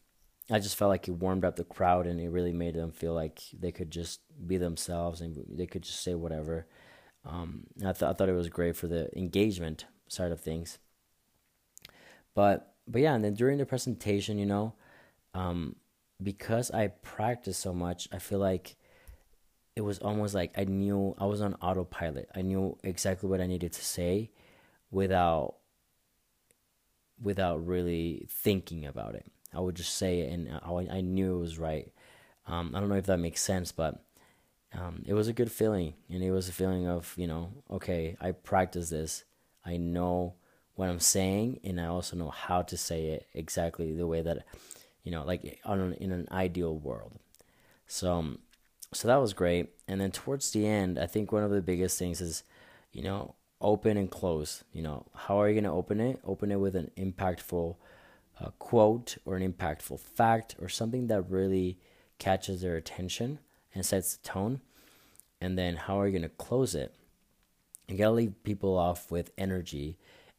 I 0.50 0.58
just 0.58 0.76
felt 0.76 0.88
like 0.88 1.08
it 1.08 1.12
warmed 1.12 1.44
up 1.44 1.56
the 1.56 1.64
crowd 1.64 2.06
and 2.06 2.20
it 2.20 2.30
really 2.30 2.52
made 2.52 2.74
them 2.74 2.90
feel 2.90 3.12
like 3.12 3.40
they 3.52 3.70
could 3.70 3.90
just 3.90 4.20
be 4.46 4.56
themselves 4.56 5.20
and 5.20 5.44
they 5.48 5.66
could 5.66 5.82
just 5.82 6.02
say 6.02 6.14
whatever. 6.14 6.66
Um, 7.24 7.66
I, 7.80 7.92
th- 7.92 8.02
I 8.02 8.12
thought 8.14 8.30
it 8.30 8.34
was 8.34 8.48
great 8.48 8.76
for 8.76 8.86
the 8.86 9.10
engagement 9.16 9.84
side 10.08 10.32
of 10.32 10.40
things. 10.40 10.78
But 12.34 12.74
but 12.86 13.02
yeah, 13.02 13.14
and 13.14 13.22
then 13.22 13.34
during 13.34 13.58
the 13.58 13.66
presentation, 13.66 14.38
you 14.38 14.46
know, 14.46 14.74
um, 15.34 15.76
because 16.22 16.70
I 16.70 16.88
practiced 16.88 17.60
so 17.60 17.74
much, 17.74 18.08
I 18.12 18.18
feel 18.18 18.38
like 18.38 18.76
it 19.76 19.82
was 19.82 19.98
almost 19.98 20.34
like 20.34 20.52
I 20.56 20.64
knew 20.64 21.14
I 21.18 21.26
was 21.26 21.42
on 21.42 21.54
autopilot. 21.54 22.30
I 22.34 22.42
knew 22.42 22.78
exactly 22.82 23.28
what 23.28 23.40
I 23.40 23.46
needed 23.46 23.72
to 23.74 23.84
say 23.84 24.30
without 24.90 25.56
without 27.20 27.66
really 27.66 28.26
thinking 28.30 28.86
about 28.86 29.14
it. 29.14 29.26
I 29.52 29.60
would 29.60 29.74
just 29.74 29.96
say 29.96 30.20
it, 30.20 30.32
and 30.32 30.48
I, 30.62 30.98
I 30.98 31.00
knew 31.00 31.36
it 31.36 31.40
was 31.40 31.58
right. 31.58 31.90
Um, 32.46 32.72
I 32.74 32.80
don't 32.80 32.88
know 32.88 32.94
if 32.94 33.06
that 33.06 33.18
makes 33.18 33.42
sense, 33.42 33.72
but 33.72 34.04
um, 34.72 35.02
it 35.06 35.14
was 35.14 35.28
a 35.28 35.32
good 35.32 35.50
feeling, 35.50 35.94
and 36.10 36.22
it 36.22 36.30
was 36.30 36.48
a 36.48 36.52
feeling 36.52 36.86
of 36.86 37.12
you 37.16 37.26
know, 37.26 37.50
okay, 37.70 38.16
I 38.20 38.32
practice 38.32 38.90
this. 38.90 39.24
I 39.64 39.76
know 39.76 40.34
what 40.74 40.88
I'm 40.88 41.00
saying, 41.00 41.60
and 41.64 41.80
I 41.80 41.86
also 41.86 42.16
know 42.16 42.30
how 42.30 42.62
to 42.62 42.76
say 42.76 43.06
it 43.06 43.26
exactly 43.34 43.92
the 43.92 44.06
way 44.06 44.22
that, 44.22 44.46
you 45.02 45.10
know, 45.10 45.24
like 45.24 45.60
on 45.64 45.94
in 45.94 46.12
an 46.12 46.28
ideal 46.30 46.76
world. 46.76 47.18
So, 47.88 48.12
um, 48.12 48.38
so 48.92 49.08
that 49.08 49.16
was 49.16 49.32
great. 49.32 49.70
And 49.88 50.00
then 50.00 50.12
towards 50.12 50.50
the 50.52 50.66
end, 50.66 50.98
I 50.98 51.06
think 51.06 51.32
one 51.32 51.42
of 51.42 51.50
the 51.50 51.60
biggest 51.62 51.98
things 51.98 52.20
is, 52.20 52.44
you 52.92 53.02
know, 53.02 53.34
open 53.60 53.96
and 53.96 54.10
close. 54.10 54.64
You 54.72 54.82
know, 54.82 55.06
how 55.14 55.40
are 55.40 55.48
you 55.48 55.54
going 55.54 55.64
to 55.64 55.70
open 55.70 56.00
it? 56.00 56.20
Open 56.24 56.50
it 56.50 56.60
with 56.60 56.76
an 56.76 56.90
impactful 56.96 57.76
a 58.40 58.52
quote 58.52 59.16
or 59.24 59.36
an 59.36 59.52
impactful 59.52 60.00
fact 60.00 60.54
or 60.60 60.68
something 60.68 61.08
that 61.08 61.28
really 61.28 61.78
catches 62.18 62.62
their 62.62 62.76
attention 62.76 63.38
and 63.74 63.84
sets 63.84 64.16
the 64.16 64.28
tone. 64.28 64.60
And 65.40 65.58
then 65.58 65.76
how 65.76 66.00
are 66.00 66.06
you 66.06 66.12
going 66.12 66.22
to 66.22 66.28
close 66.28 66.74
it? 66.74 66.94
You 67.88 67.96
got 67.96 68.06
to 68.06 68.12
leave 68.12 68.42
people 68.44 68.76
off 68.76 69.10
with 69.10 69.30
energy 69.38 69.96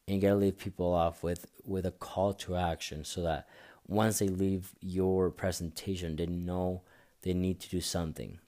and 0.08 0.16
you 0.16 0.22
got 0.22 0.30
to 0.30 0.40
leave 0.40 0.58
people 0.58 0.94
off 0.94 1.24
with, 1.24 1.48
with 1.66 1.86
a 1.86 1.92
call 1.92 2.34
to 2.34 2.56
action 2.56 3.04
so 3.04 3.22
that 3.24 3.48
once 3.88 4.20
they 4.20 4.28
leave 4.28 4.74
your 4.82 5.30
presentation, 5.30 6.16
they 6.16 6.26
know 6.26 6.82
they 7.24 7.34
need 7.34 7.60
to 7.60 7.70
do 7.70 7.82
something. 7.82 8.40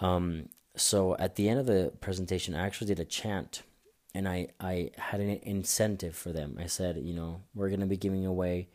Um, 0.00 0.48
so 0.76 1.16
at 1.16 1.36
the 1.36 1.48
end 1.48 1.58
of 1.58 1.66
the 1.66 1.92
presentation, 2.00 2.54
I 2.54 2.66
actually 2.66 2.88
did 2.88 3.00
a 3.00 3.04
chant 3.04 3.62
and 4.14 4.28
I, 4.28 4.48
I 4.60 4.90
had 4.96 5.20
an 5.20 5.40
incentive 5.42 6.16
for 6.16 6.32
them. 6.32 6.56
I 6.58 6.66
said, 6.66 6.96
you 7.02 7.12
know, 7.12 7.42
we're 7.54 7.68
going 7.68 7.80
to 7.80 7.86
be 7.86 7.96
giving 7.96 8.24
away 8.24 8.68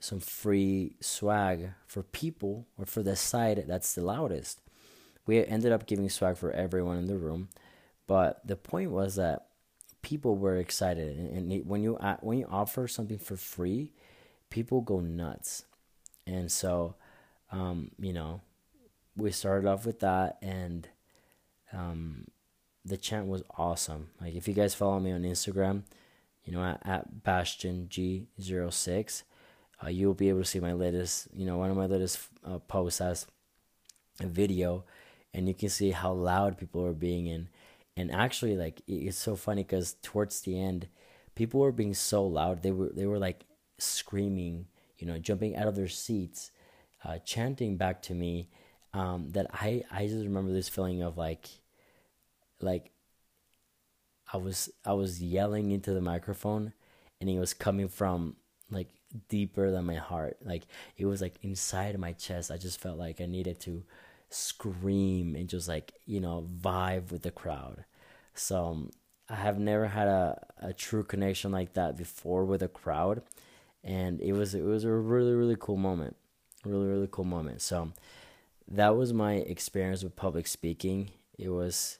some 0.00 0.20
free 0.20 0.96
swag 1.00 1.70
for 1.86 2.02
people 2.02 2.66
or 2.76 2.84
for 2.84 3.02
the 3.02 3.16
side 3.16 3.64
that's 3.66 3.94
the 3.94 4.04
loudest. 4.04 4.60
We 5.26 5.44
ended 5.44 5.72
up 5.72 5.86
giving 5.86 6.08
swag 6.08 6.36
for 6.36 6.50
everyone 6.52 6.98
in 6.98 7.06
the 7.06 7.18
room, 7.18 7.48
but 8.06 8.46
the 8.46 8.56
point 8.56 8.90
was 8.90 9.16
that 9.16 9.46
people 10.02 10.36
were 10.36 10.56
excited, 10.56 11.18
and 11.18 11.66
when 11.66 11.82
you 11.82 11.98
when 12.20 12.38
you 12.38 12.46
offer 12.50 12.88
something 12.88 13.18
for 13.18 13.36
free, 13.36 13.92
people 14.48 14.80
go 14.80 15.00
nuts, 15.00 15.64
and 16.26 16.50
so, 16.50 16.94
um, 17.52 17.90
you 17.98 18.14
know, 18.14 18.40
we 19.16 19.30
started 19.30 19.68
off 19.68 19.84
with 19.84 20.00
that, 20.00 20.38
and 20.40 20.88
um, 21.72 22.26
the 22.84 22.96
chant 22.96 23.26
was 23.26 23.42
awesome. 23.56 24.08
Like 24.20 24.34
if 24.34 24.48
you 24.48 24.54
guys 24.54 24.74
follow 24.74 25.00
me 25.00 25.12
on 25.12 25.22
Instagram, 25.22 25.82
you 26.44 26.52
know 26.52 26.62
at, 26.62 26.80
at 26.84 27.22
Bastian 27.22 27.88
G06, 27.90 29.22
uh, 29.84 29.88
you'll 29.88 30.14
be 30.14 30.28
able 30.28 30.40
to 30.40 30.44
see 30.44 30.60
my 30.60 30.72
latest. 30.72 31.28
You 31.34 31.46
know 31.46 31.58
one 31.58 31.70
of 31.70 31.76
my 31.76 31.86
latest 31.86 32.18
uh, 32.44 32.58
posts 32.58 32.98
has 33.00 33.26
a 34.20 34.26
video, 34.26 34.84
and 35.34 35.46
you 35.48 35.54
can 35.54 35.68
see 35.68 35.90
how 35.90 36.12
loud 36.12 36.58
people 36.58 36.84
are 36.84 36.92
being 36.92 37.26
in. 37.26 37.48
And 37.96 38.12
actually, 38.12 38.56
like 38.56 38.82
it's 38.86 39.18
so 39.18 39.36
funny 39.36 39.62
because 39.64 39.96
towards 40.02 40.40
the 40.40 40.60
end, 40.60 40.88
people 41.34 41.60
were 41.60 41.72
being 41.72 41.94
so 41.94 42.24
loud. 42.24 42.62
They 42.62 42.70
were 42.72 42.90
they 42.94 43.06
were 43.06 43.18
like 43.18 43.44
screaming, 43.78 44.66
you 44.98 45.06
know, 45.06 45.18
jumping 45.18 45.56
out 45.56 45.68
of 45.68 45.76
their 45.76 45.88
seats, 45.88 46.50
uh, 47.04 47.18
chanting 47.18 47.76
back 47.76 48.02
to 48.02 48.14
me. 48.14 48.48
Um, 48.94 49.30
that 49.32 49.46
I 49.52 49.84
I 49.90 50.06
just 50.06 50.24
remember 50.24 50.52
this 50.52 50.68
feeling 50.68 51.02
of 51.02 51.18
like 51.18 51.48
like 52.60 52.90
I 54.32 54.36
was 54.36 54.70
I 54.84 54.92
was 54.92 55.22
yelling 55.22 55.70
into 55.72 55.92
the 55.92 56.00
microphone 56.00 56.72
and 57.20 57.30
it 57.30 57.38
was 57.38 57.54
coming 57.54 57.88
from 57.88 58.36
like 58.70 58.88
deeper 59.28 59.70
than 59.70 59.86
my 59.86 59.94
heart. 59.96 60.38
Like 60.44 60.64
it 60.96 61.06
was 61.06 61.22
like 61.22 61.36
inside 61.42 61.98
my 61.98 62.12
chest. 62.12 62.50
I 62.50 62.58
just 62.58 62.80
felt 62.80 62.98
like 62.98 63.20
I 63.20 63.26
needed 63.26 63.58
to 63.60 63.82
scream 64.30 65.34
and 65.34 65.48
just 65.48 65.68
like, 65.68 65.92
you 66.06 66.20
know, 66.20 66.46
vibe 66.60 67.10
with 67.10 67.22
the 67.22 67.30
crowd. 67.30 67.84
So 68.34 68.66
um, 68.66 68.90
I 69.28 69.36
have 69.36 69.58
never 69.58 69.86
had 69.86 70.08
a, 70.08 70.46
a 70.58 70.72
true 70.72 71.02
connection 71.04 71.50
like 71.50 71.72
that 71.74 71.96
before 71.96 72.44
with 72.44 72.62
a 72.62 72.68
crowd. 72.68 73.22
And 73.82 74.20
it 74.20 74.32
was 74.32 74.54
it 74.54 74.64
was 74.64 74.84
a 74.84 74.92
really, 74.92 75.32
really 75.34 75.56
cool 75.58 75.76
moment. 75.76 76.16
Really, 76.64 76.86
really 76.86 77.08
cool 77.10 77.24
moment. 77.24 77.62
So 77.62 77.92
that 78.70 78.96
was 78.96 79.12
my 79.12 79.34
experience 79.34 80.02
with 80.02 80.16
public 80.16 80.46
speaking. 80.46 81.10
It 81.38 81.48
was 81.48 81.98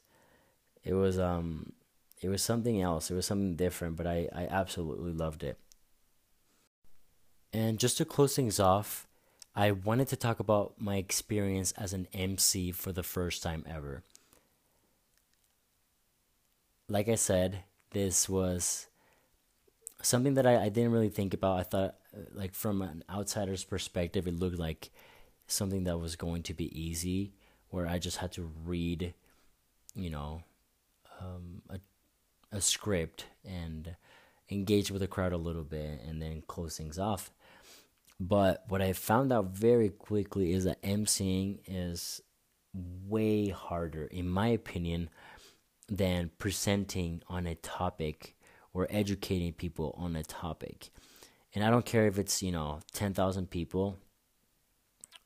it 0.85 0.95
was 0.95 1.19
um 1.19 1.73
it 2.21 2.29
was 2.29 2.43
something 2.43 2.81
else. 2.81 3.11
It 3.11 3.15
was 3.15 3.27
something 3.27 3.57
different, 3.57 3.97
but 3.97 4.07
I, 4.07 4.29
I 4.35 4.47
absolutely 4.51 5.13
loved 5.13 5.43
it. 5.45 5.59
And 7.53 7.79
just 7.79 7.97
to 7.99 8.05
close 8.05 8.35
things 8.35 8.59
off, 8.59 9.07
I 9.55 9.71
wanted 9.71 10.09
to 10.09 10.17
talk 10.17 10.41
about 10.41 10.75
my 10.79 10.97
experience 10.97 11.73
as 11.73 11.93
an 11.93 12.07
MC 12.13 12.73
for 12.73 12.93
the 12.93 13.03
first 13.03 13.43
time 13.43 13.65
ever. 13.69 14.03
Like 16.89 17.09
I 17.09 17.15
said, 17.15 17.65
this 17.93 18.29
was 18.29 18.87
something 20.03 20.35
that 20.35 20.47
I, 20.47 20.65
I 20.65 20.69
didn't 20.69 20.93
really 20.93 21.09
think 21.09 21.35
about. 21.35 21.59
I 21.59 21.63
thought, 21.63 21.97
uh, 22.17 22.21
like, 22.33 22.55
from 22.55 22.83
an 22.83 23.05
outsider's 23.11 23.65
perspective, 23.65 24.27
it 24.27 24.39
looked 24.39 24.59
like 24.59 24.91
something 25.49 25.85
that 25.85 25.99
was 25.99 26.15
going 26.15 26.43
to 26.45 26.55
be 26.55 26.79
easy, 26.79 27.33
where 27.71 27.87
I 27.87 27.99
just 27.99 28.19
had 28.19 28.33
to 28.33 28.51
read, 28.65 29.15
you 29.95 30.11
know, 30.11 30.43
um, 31.21 31.63
a, 31.69 31.81
a 32.53 32.61
script 32.61 33.27
and 33.45 33.97
engage 34.51 34.91
with 34.91 35.01
the 35.01 35.09
crowd 35.09 35.33
a 35.33 35.39
little 35.39 35.65
bit 35.65 36.01
and 36.07 36.23
then 36.23 36.43
close 36.47 36.77
things 36.77 36.99
off. 36.99 37.33
But 38.21 38.65
what 38.69 38.83
I 38.83 38.93
found 38.93 39.33
out 39.33 39.47
very 39.47 39.91
quickly 39.91 40.53
is 40.53 40.65
that 40.65 40.83
emceeing 40.83 41.59
is 41.67 42.21
way 43.07 43.49
harder, 43.49 44.07
in 44.07 44.29
my 44.29 44.49
opinion, 44.49 45.11
than 45.89 46.31
presenting 46.39 47.23
on 47.29 47.47
a 47.47 47.55
topic 47.55 48.37
or 48.73 48.87
educating 48.91 49.53
people 49.53 49.95
on 49.99 50.17
a 50.17 50.23
topic. 50.23 50.91
And 51.55 51.65
I 51.65 51.71
don't 51.71 51.87
care 51.87 52.07
if 52.07 52.19
it's, 52.19 52.43
you 52.43 52.53
know, 52.53 52.81
10,000 52.93 53.49
people 53.51 53.99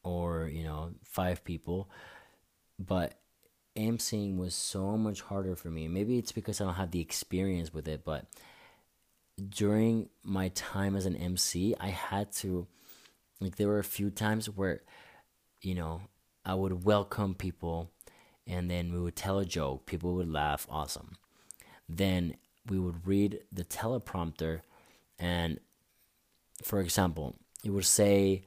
or, 0.03 0.49
you 0.49 0.65
know, 0.65 0.93
five 1.05 1.45
people, 1.45 1.91
but 2.79 3.15
emceeing 3.77 4.37
was 4.37 4.55
so 4.55 4.97
much 4.97 5.23
harder 5.23 5.57
for 5.57 5.69
me. 5.69 5.89
Maybe 5.89 6.19
it's 6.19 6.33
because 6.33 6.61
I 6.61 6.65
don't 6.65 6.75
have 6.75 6.91
the 6.91 7.01
experience 7.01 7.73
with 7.73 7.89
it, 7.89 8.05
but 8.05 8.27
during 9.49 10.09
my 10.23 10.49
time 10.49 10.97
as 10.97 11.07
an 11.07 11.17
MC, 11.17 11.75
I 11.81 11.89
had 11.89 12.33
to 12.33 12.67
like 13.41 13.57
there 13.57 13.69
were 13.69 13.79
a 13.79 13.85
few 13.85 14.11
times 14.11 14.47
where 14.47 14.83
you 15.63 15.75
know, 15.75 16.03
I 16.45 16.55
would 16.55 16.85
welcome 16.85 17.35
people 17.35 17.91
and 18.47 18.71
then 18.71 18.93
we 18.93 19.01
would 19.01 19.17
tell 19.17 19.39
a 19.39 19.45
joke, 19.45 19.87
people 19.87 20.15
would 20.15 20.31
laugh, 20.31 20.67
awesome. 20.69 21.17
Then 21.89 22.35
we 22.69 22.79
would 22.79 23.07
read 23.07 23.41
the 23.53 23.65
teleprompter 23.65 24.61
and 25.19 25.61
for 26.63 26.81
example, 26.81 27.37
it 27.65 27.71
would 27.71 27.87
say 27.87 28.45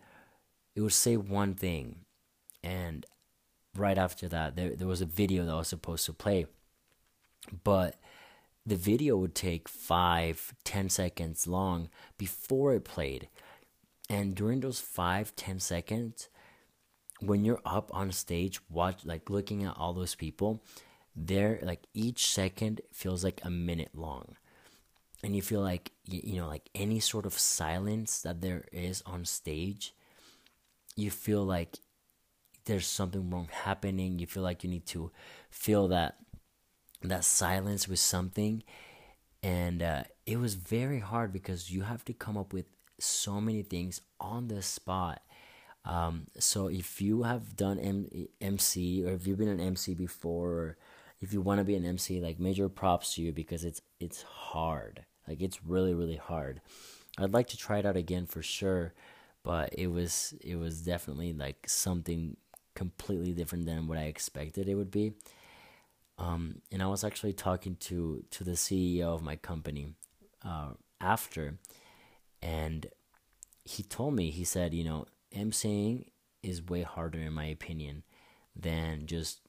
it 0.76 0.82
would 0.82 0.94
say 0.94 1.18
one 1.18 1.56
thing 1.56 2.06
and 2.64 3.06
right 3.76 3.98
after 3.98 4.28
that 4.28 4.56
there 4.56 4.76
there 4.76 4.88
was 4.88 5.02
a 5.02 5.06
video 5.06 5.46
that 5.46 5.56
was 5.56 5.68
supposed 5.68 6.06
to 6.06 6.14
play. 6.14 6.46
But 7.64 7.96
the 8.66 8.76
video 8.76 9.18
would 9.18 9.36
take 9.36 9.70
five, 9.70 10.54
ten 10.64 10.90
seconds 10.90 11.46
long 11.46 11.90
before 12.18 12.74
it 12.74 12.84
played. 12.84 13.28
And 14.10 14.36
during 14.36 14.62
those 14.62 14.80
five, 14.80 15.36
ten 15.36 15.60
seconds, 15.60 16.30
when 17.20 17.46
you're 17.46 17.62
up 17.66 17.94
on 17.94 18.12
stage, 18.12 18.60
watch 18.70 19.06
like 19.06 19.30
looking 19.30 19.64
at 19.64 19.78
all 19.78 19.94
those 19.94 20.16
people, 20.16 20.64
there 21.16 21.60
like 21.62 21.84
each 21.94 22.28
second 22.28 22.82
feels 22.92 23.24
like 23.24 23.42
a 23.44 23.50
minute 23.50 23.92
long. 23.94 24.36
And 25.24 25.36
you 25.36 25.42
feel 25.42 25.62
like 25.62 25.92
you 26.06 26.38
know, 26.38 26.48
like 26.48 26.70
any 26.74 27.00
sort 27.00 27.26
of 27.26 27.34
silence 27.34 28.22
that 28.22 28.42
there 28.42 28.66
is 28.72 29.04
on 29.06 29.26
stage, 29.26 29.94
you 30.96 31.12
feel 31.12 31.44
like 31.44 31.78
there's 32.66 32.88
something 32.88 33.30
wrong 33.30 33.48
happening. 33.52 34.20
You 34.20 34.28
feel 34.28 34.44
like 34.44 34.64
you 34.64 34.70
need 34.70 34.86
to 34.88 35.12
fill 35.50 35.88
that 35.90 36.18
that 37.02 37.24
silence 37.24 37.88
with 37.88 38.00
something. 38.00 38.64
And 39.44 39.84
uh, 39.84 40.04
it 40.26 40.38
was 40.38 40.56
very 40.56 41.00
hard 41.00 41.32
because 41.32 41.70
you 41.70 41.84
have 41.84 42.04
to 42.06 42.14
come 42.14 42.38
up 42.38 42.52
with 42.54 42.66
so 43.00 43.40
many 43.40 43.62
things 43.62 44.02
on 44.20 44.48
the 44.48 44.62
spot. 44.62 45.22
Um, 45.84 46.28
so 46.40 46.68
if 46.68 47.00
you 47.00 47.24
have 47.24 47.56
done 47.56 47.78
M- 47.80 48.28
mc 48.42 49.06
or 49.06 49.14
if 49.14 49.28
you've 49.28 49.38
been 49.38 49.48
an 49.48 49.60
mc 49.60 49.94
before 49.94 50.50
or 50.50 50.78
if 51.22 51.32
you 51.32 51.42
want 51.42 51.60
to 51.60 51.64
be 51.64 51.76
an 51.76 51.86
mc 51.86 52.20
like 52.22 52.40
major 52.40 52.70
props 52.70 53.14
to 53.16 53.22
you 53.22 53.32
because 53.32 53.64
it's 53.64 53.82
it's 54.00 54.24
hard. 54.24 55.06
Like 55.28 55.42
it's 55.42 55.64
really 55.64 55.94
really 55.94 56.16
hard. 56.18 56.62
I'd 57.20 57.34
like 57.34 57.48
to 57.50 57.58
try 57.58 57.80
it 57.80 57.86
out 57.86 57.98
again 57.98 58.26
for 58.26 58.42
sure 58.42 58.94
but 59.46 59.70
it 59.78 59.88
was 59.88 60.34
it 60.42 60.58
was 60.58 60.82
definitely 60.82 61.32
like 61.32 61.70
something 61.70 62.36
completely 62.74 63.32
different 63.32 63.66
than 63.66 63.88
what 63.88 63.98
i 63.98 64.04
expected 64.04 64.68
it 64.68 64.76
would 64.76 64.92
be 64.92 65.14
um, 66.18 66.62
and 66.72 66.82
I 66.82 66.88
was 66.88 67.04
actually 67.04 67.34
talking 67.34 67.76
to 67.82 68.24
to 68.32 68.44
the 68.44 68.52
CEO 68.52 69.14
of 69.14 69.22
my 69.22 69.36
company 69.36 69.96
uh, 70.44 70.72
after, 71.02 71.58
and 72.42 72.88
he 73.66 73.84
told 73.84 74.16
me 74.16 74.32
he 74.32 74.46
said, 74.46 74.74
you 74.74 74.84
know, 74.84 75.06
emceeing 75.36 76.06
is 76.42 76.66
way 76.66 76.84
harder 76.84 77.20
in 77.20 77.34
my 77.34 77.46
opinion 77.46 78.04
than 78.56 79.08
just 79.08 79.42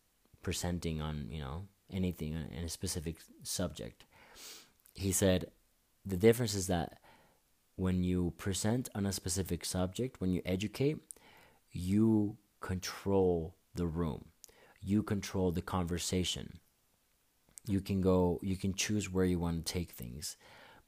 presenting 0.43 1.01
on 1.01 1.29
you 1.31 1.41
know 1.41 1.67
anything 1.93 2.33
in 2.33 2.65
a 2.65 2.69
specific 2.69 3.17
subject. 3.45 4.05
He 4.95 5.13
said 5.13 5.51
the 6.05 6.17
difference 6.17 6.55
is 6.55 6.67
that 6.67 6.99
when 7.77 8.03
you 8.03 8.33
present 8.37 8.89
on 8.95 9.07
a 9.07 9.13
specific 9.13 9.65
subject, 9.65 10.21
when 10.21 10.33
you 10.33 10.43
educate, 10.45 10.99
you 11.71 12.37
control 12.61 13.55
the 13.75 13.87
room 13.87 14.25
you 14.87 15.03
control 15.03 15.51
the 15.51 15.63
conversation. 15.63 16.61
You 17.67 17.81
can 17.81 18.01
go, 18.01 18.39
you 18.41 18.57
can 18.57 18.73
choose 18.73 19.13
where 19.13 19.25
you 19.25 19.41
want 19.41 19.67
to 19.67 19.73
take 19.73 19.91
things. 19.91 20.37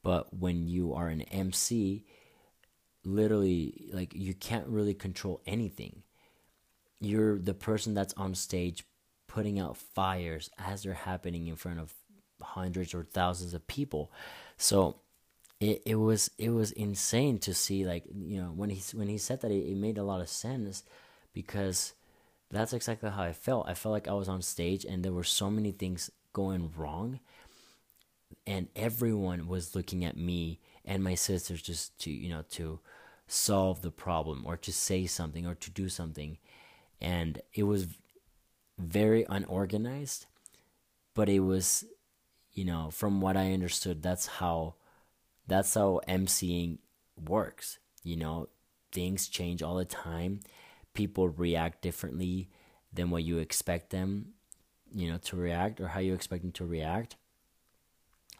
But 0.04 0.32
when 0.32 0.68
you 0.68 0.94
are 0.94 1.08
an 1.08 1.22
MC, 1.22 2.04
literally, 3.04 3.90
like, 3.92 4.14
you 4.14 4.34
can't 4.34 4.68
really 4.68 4.94
control 4.94 5.42
anything. 5.46 6.04
You're 7.00 7.38
the 7.40 7.54
person 7.54 7.94
that's 7.94 8.14
on 8.14 8.36
stage 8.36 8.84
putting 9.26 9.58
out 9.58 9.76
fires 9.76 10.48
as 10.58 10.84
they're 10.84 10.94
happening 10.94 11.48
in 11.48 11.56
front 11.56 11.80
of 11.80 11.92
hundreds 12.40 12.94
or 12.94 13.02
thousands 13.02 13.52
of 13.52 13.66
people. 13.66 14.12
So, 14.56 15.00
it, 15.60 15.82
it 15.84 15.94
was 15.96 16.30
it 16.38 16.50
was 16.50 16.70
insane 16.72 17.38
to 17.38 17.52
see 17.52 17.84
like 17.84 18.04
you 18.14 18.40
know 18.40 18.52
when 18.54 18.70
he 18.70 18.80
when 18.96 19.08
he 19.08 19.18
said 19.18 19.40
that 19.40 19.50
it, 19.50 19.70
it 19.70 19.76
made 19.76 19.98
a 19.98 20.04
lot 20.04 20.20
of 20.20 20.28
sense 20.28 20.84
because 21.32 21.94
that's 22.50 22.72
exactly 22.72 23.10
how 23.10 23.22
I 23.22 23.32
felt. 23.32 23.68
I 23.68 23.74
felt 23.74 23.92
like 23.92 24.08
I 24.08 24.14
was 24.14 24.28
on 24.28 24.42
stage 24.42 24.84
and 24.84 25.04
there 25.04 25.12
were 25.12 25.24
so 25.24 25.50
many 25.50 25.70
things 25.70 26.10
going 26.32 26.72
wrong. 26.76 27.20
And 28.46 28.68
everyone 28.74 29.48
was 29.48 29.74
looking 29.74 30.04
at 30.04 30.16
me 30.16 30.58
and 30.84 31.04
my 31.04 31.14
sisters 31.14 31.60
just 31.60 31.98
to, 32.00 32.10
you 32.10 32.30
know, 32.30 32.44
to 32.52 32.80
solve 33.26 33.82
the 33.82 33.90
problem 33.90 34.44
or 34.46 34.56
to 34.56 34.72
say 34.72 35.06
something 35.06 35.46
or 35.46 35.54
to 35.56 35.70
do 35.70 35.88
something. 35.88 36.38
And 37.00 37.42
it 37.52 37.64
was 37.64 37.86
very 38.78 39.26
unorganized, 39.28 40.26
but 41.14 41.28
it 41.28 41.40
was, 41.40 41.84
you 42.54 42.64
know, 42.64 42.90
from 42.90 43.20
what 43.20 43.36
I 43.36 43.52
understood, 43.52 44.02
that's 44.02 44.26
how 44.26 44.74
that's 45.48 45.74
how 45.74 46.00
emceeing 46.08 46.78
works. 47.26 47.78
You 48.04 48.16
know, 48.16 48.48
things 48.92 49.28
change 49.28 49.62
all 49.62 49.76
the 49.76 49.84
time 49.84 50.40
people 50.98 51.28
react 51.28 51.80
differently 51.80 52.48
than 52.92 53.08
what 53.08 53.22
you 53.22 53.38
expect 53.38 53.90
them, 53.90 54.32
you 54.92 55.08
know, 55.08 55.16
to 55.18 55.36
react 55.36 55.80
or 55.80 55.86
how 55.86 56.00
you 56.00 56.12
expect 56.12 56.42
them 56.42 56.50
to 56.50 56.66
react. 56.66 57.14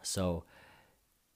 So, 0.01 0.43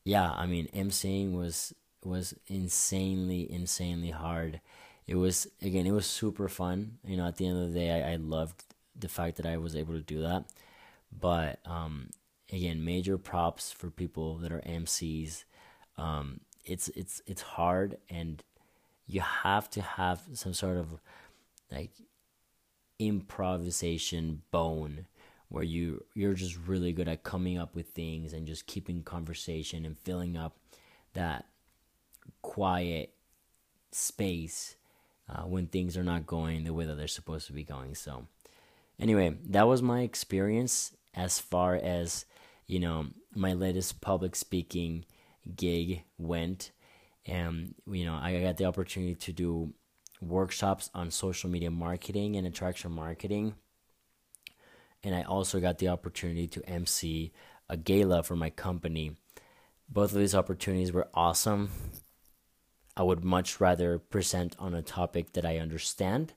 yeah, 0.04 0.32
I 0.32 0.46
mean, 0.46 0.68
emceeing 0.74 1.32
was 1.32 1.74
was 2.04 2.34
insanely, 2.48 3.50
insanely 3.50 4.10
hard. 4.10 4.60
It 5.08 5.16
was 5.16 5.48
again, 5.62 5.88
it 5.88 5.92
was 5.92 6.06
super 6.06 6.50
fun. 6.50 6.98
You 7.06 7.16
know, 7.16 7.28
at 7.28 7.38
the 7.38 7.48
end 7.48 7.64
of 7.64 7.74
the 7.74 7.80
day, 7.80 7.92
I, 8.04 8.14
I 8.14 8.16
loved 8.18 8.66
the 8.94 9.08
fact 9.08 9.38
that 9.38 9.46
I 9.46 9.56
was 9.58 9.78
able 9.78 9.94
to 9.94 10.02
do 10.02 10.22
that. 10.24 10.44
But 11.18 11.60
um, 11.66 12.10
again, 12.52 12.84
major 12.84 13.18
props 13.18 13.72
for 13.72 13.90
people 13.90 14.38
that 14.40 14.52
are 14.52 14.62
MCs. 14.62 15.46
Um, 15.98 16.40
it's 16.66 16.90
it's 16.90 17.22
it's 17.26 17.42
hard 17.42 17.98
and 18.10 18.44
you 19.08 19.22
have 19.22 19.70
to 19.72 19.82
have 19.82 20.22
some 20.34 20.54
sort 20.54 20.78
of 20.78 21.00
like 21.72 21.92
improvisation 23.00 24.42
bone 24.52 25.06
where 25.50 25.64
you 25.64 26.04
you're 26.14 26.34
just 26.34 26.58
really 26.68 26.94
good 26.94 27.08
at 27.08 27.24
coming 27.24 27.58
up 27.58 27.76
with 27.76 27.88
things 27.90 28.34
and 28.34 28.48
just 28.48 28.66
keeping 28.66 29.04
conversation 29.04 29.86
and 29.86 30.00
filling 30.00 30.38
up 30.38 30.56
that 31.14 31.46
quiet 32.42 33.14
space 33.92 34.76
uh, 35.30 35.42
when 35.42 35.68
things 35.68 35.96
are 35.98 36.04
not 36.04 36.26
going 36.26 36.64
the 36.64 36.74
way 36.74 36.86
that 36.86 36.96
they're 36.96 37.08
supposed 37.08 37.48
to 37.48 37.54
be 37.54 37.64
going. 37.64 37.94
So 37.94 38.26
anyway 39.00 39.36
that 39.50 39.68
was 39.68 39.82
my 39.82 40.02
experience 40.02 40.96
as 41.14 41.40
far 41.40 41.76
as 41.76 42.26
you 42.68 42.80
know 42.80 43.08
my 43.36 43.54
latest 43.54 44.02
public 44.02 44.36
speaking 44.36 45.04
gig 45.56 46.04
went 46.18 46.72
and 47.26 47.76
you 47.88 48.06
know 48.06 48.16
I 48.16 48.42
got 48.42 48.58
the 48.58 48.66
opportunity 48.66 49.16
to 49.16 49.34
do 49.34 49.74
workshops 50.22 50.90
on 50.94 51.12
social 51.12 51.50
media 51.50 51.72
marketing 51.72 52.36
and 52.36 52.48
attraction 52.48 52.92
marketing. 52.92 53.56
And 55.04 55.14
I 55.14 55.24
also 55.24 55.60
got 55.60 55.80
the 55.80 55.90
opportunity 55.90 56.48
to 56.48 56.70
MC 56.70 57.34
a 57.70 57.78
gala 57.78 58.24
for 58.24 58.36
my 58.36 58.50
company. 58.50 59.18
Both 59.90 60.14
of 60.14 60.20
these 60.20 60.36
opportunities 60.36 60.94
were 60.94 61.10
awesome. 61.14 61.70
I 62.96 63.04
would 63.04 63.24
much 63.24 63.60
rather 63.60 64.00
present 64.00 64.56
on 64.60 64.74
a 64.74 64.82
topic 64.82 65.34
that 65.34 65.46
I 65.46 65.58
understand 65.58 66.34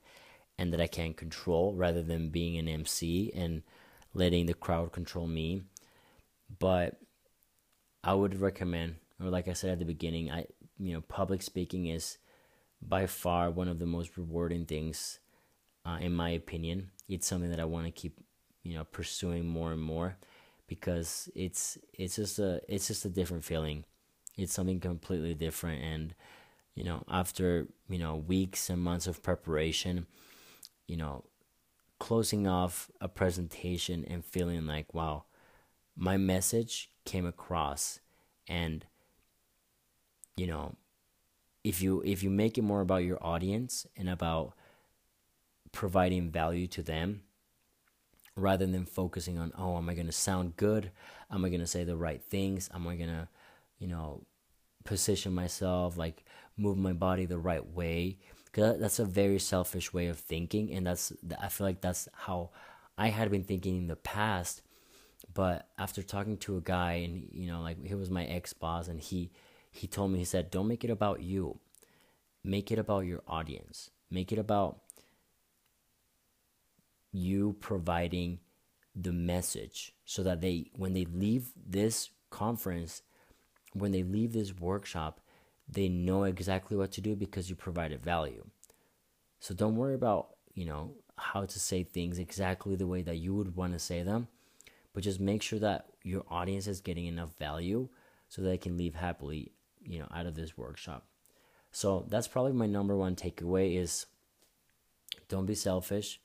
and 0.57 0.73
that 0.73 0.81
I 0.81 0.87
can 0.87 1.13
control 1.13 1.73
rather 1.73 2.01
than 2.01 2.29
being 2.29 2.57
an 2.57 2.67
MC 2.67 3.31
and 3.35 3.61
letting 4.13 4.47
the 4.47 4.53
crowd 4.53 4.91
control 4.91 5.27
me. 5.27 5.61
But 6.59 6.99
I 8.07 8.13
would 8.13 8.39
recommend 8.39 8.95
or 9.21 9.29
like 9.29 9.49
I 9.49 9.53
said 9.53 9.71
at 9.71 9.79
the 9.79 9.85
beginning, 9.85 10.31
I 10.31 10.45
you 10.79 10.93
know 10.93 11.01
public 11.01 11.41
speaking 11.41 11.87
is 11.87 12.17
by 12.81 13.05
far 13.05 13.51
one 13.51 13.67
of 13.67 13.79
the 13.79 13.85
most 13.85 14.17
rewarding 14.17 14.65
things, 14.65 15.19
uh, 15.85 15.97
in 15.99 16.13
my 16.13 16.29
opinion. 16.29 16.91
It's 17.09 17.27
something 17.27 17.49
that 17.49 17.59
I 17.59 17.65
want 17.65 17.85
to 17.85 17.91
keep 17.91 18.17
you 18.63 18.75
know 18.75 18.85
pursuing 18.85 19.45
more 19.45 19.73
and 19.73 19.81
more 19.81 20.15
because 20.67 21.29
it's 21.35 21.77
it's 21.93 22.15
just 22.15 22.39
a 22.39 22.61
it's 22.69 22.87
just 22.87 23.03
a 23.05 23.09
different 23.09 23.43
feeling. 23.43 23.83
It's 24.37 24.53
something 24.53 24.79
completely 24.79 25.33
different 25.33 25.83
and 25.83 26.13
you 26.75 26.85
know 26.85 27.03
after 27.09 27.67
you 27.89 27.99
know 27.99 28.15
weeks 28.15 28.69
and 28.69 28.81
months 28.81 29.07
of 29.07 29.23
preparation 29.23 30.05
you 30.87 30.95
know 30.95 31.25
closing 31.99 32.47
off 32.47 32.91
a 33.01 33.07
presentation 33.07 34.05
and 34.07 34.23
feeling 34.23 34.67
like 34.67 34.93
wow 34.93 35.23
my 35.97 36.15
message 36.15 36.91
came 37.05 37.25
across 37.25 37.99
and 38.47 38.85
you 40.35 40.45
know 40.45 40.75
if 41.63 41.81
you 41.81 42.01
if 42.05 42.21
you 42.21 42.29
make 42.29 42.57
it 42.57 42.61
more 42.61 42.81
about 42.81 43.03
your 43.03 43.17
audience 43.21 43.87
and 43.97 44.07
about 44.07 44.53
providing 45.71 46.29
value 46.29 46.67
to 46.67 46.81
them 46.83 47.21
rather 48.35 48.65
than 48.67 48.85
focusing 48.85 49.39
on 49.39 49.51
oh 49.57 49.75
am 49.75 49.89
i 49.89 49.93
going 49.93 50.05
to 50.05 50.11
sound 50.13 50.55
good? 50.55 50.91
Am 51.31 51.43
i 51.43 51.49
going 51.49 51.61
to 51.61 51.67
say 51.67 51.83
the 51.83 51.97
right 51.97 52.21
things? 52.21 52.69
Am 52.73 52.87
i 52.87 52.95
going 52.95 53.09
to 53.09 53.27
you 53.79 53.87
know 53.87 54.21
position 54.83 55.33
myself 55.33 55.97
like 55.97 56.23
move 56.55 56.77
my 56.77 56.93
body 56.93 57.25
the 57.25 57.37
right 57.39 57.65
way? 57.73 58.17
Because 58.45 58.79
that's 58.79 58.99
a 58.99 59.05
very 59.05 59.39
selfish 59.39 59.91
way 59.93 60.07
of 60.07 60.19
thinking 60.19 60.71
and 60.71 60.85
that's 60.85 61.11
i 61.41 61.47
feel 61.47 61.67
like 61.67 61.81
that's 61.81 62.07
how 62.13 62.49
i 62.97 63.09
had 63.09 63.29
been 63.29 63.43
thinking 63.43 63.77
in 63.77 63.87
the 63.87 63.95
past 63.95 64.61
but 65.33 65.67
after 65.77 66.01
talking 66.01 66.37
to 66.37 66.57
a 66.57 66.61
guy 66.61 66.93
and 66.93 67.29
you 67.31 67.47
know 67.47 67.61
like 67.61 67.83
he 67.85 67.95
was 67.95 68.09
my 68.09 68.25
ex 68.25 68.53
boss 68.53 68.87
and 68.87 68.99
he 68.99 69.31
he 69.71 69.87
told 69.87 70.11
me 70.11 70.19
he 70.19 70.25
said 70.25 70.51
don't 70.51 70.67
make 70.67 70.83
it 70.83 70.89
about 70.89 71.21
you. 71.21 71.59
Make 72.43 72.71
it 72.71 72.79
about 72.79 73.01
your 73.01 73.21
audience. 73.27 73.91
Make 74.09 74.31
it 74.31 74.39
about 74.39 74.79
you 77.11 77.55
providing 77.59 78.39
the 78.95 79.11
message 79.11 79.93
so 80.05 80.23
that 80.23 80.41
they 80.41 80.71
when 80.75 80.93
they 80.93 81.05
leave 81.05 81.51
this 81.55 82.09
conference 82.29 83.03
when 83.73 83.91
they 83.91 84.03
leave 84.03 84.33
this 84.33 84.55
workshop 84.57 85.21
they 85.69 85.89
know 85.89 86.23
exactly 86.23 86.77
what 86.77 86.91
to 86.93 87.01
do 87.01 87.15
because 87.15 87.49
you 87.49 87.55
provided 87.55 88.01
value. 88.01 88.45
So 89.39 89.53
don't 89.53 89.75
worry 89.75 89.95
about 89.95 90.29
you 90.53 90.65
know 90.65 90.93
how 91.17 91.45
to 91.45 91.59
say 91.59 91.83
things 91.83 92.19
exactly 92.19 92.75
the 92.75 92.87
way 92.87 93.01
that 93.01 93.17
you 93.17 93.35
would 93.35 93.55
want 93.55 93.73
to 93.73 93.79
say 93.79 94.03
them 94.03 94.27
but 94.97 95.03
just 95.03 95.19
make 95.19 95.43
sure 95.43 95.59
that 95.59 95.85
your 96.01 96.23
audience 96.27 96.65
is 96.65 96.81
getting 96.81 97.05
enough 97.05 97.37
value 97.37 97.87
so 98.27 98.41
they 98.41 98.57
can 98.57 98.77
leave 98.77 98.95
happily 98.95 99.51
you 99.85 99.99
know 99.99 100.07
out 100.11 100.25
of 100.25 100.33
this 100.33 100.57
workshop 100.57 101.05
so 101.71 102.05
that's 102.09 102.27
probably 102.27 102.53
my 102.53 102.65
number 102.65 102.97
one 102.97 103.15
takeaway 103.15 103.77
is 103.77 104.07
don't 105.29 105.45
be 105.45 105.53
selfish 105.53 106.19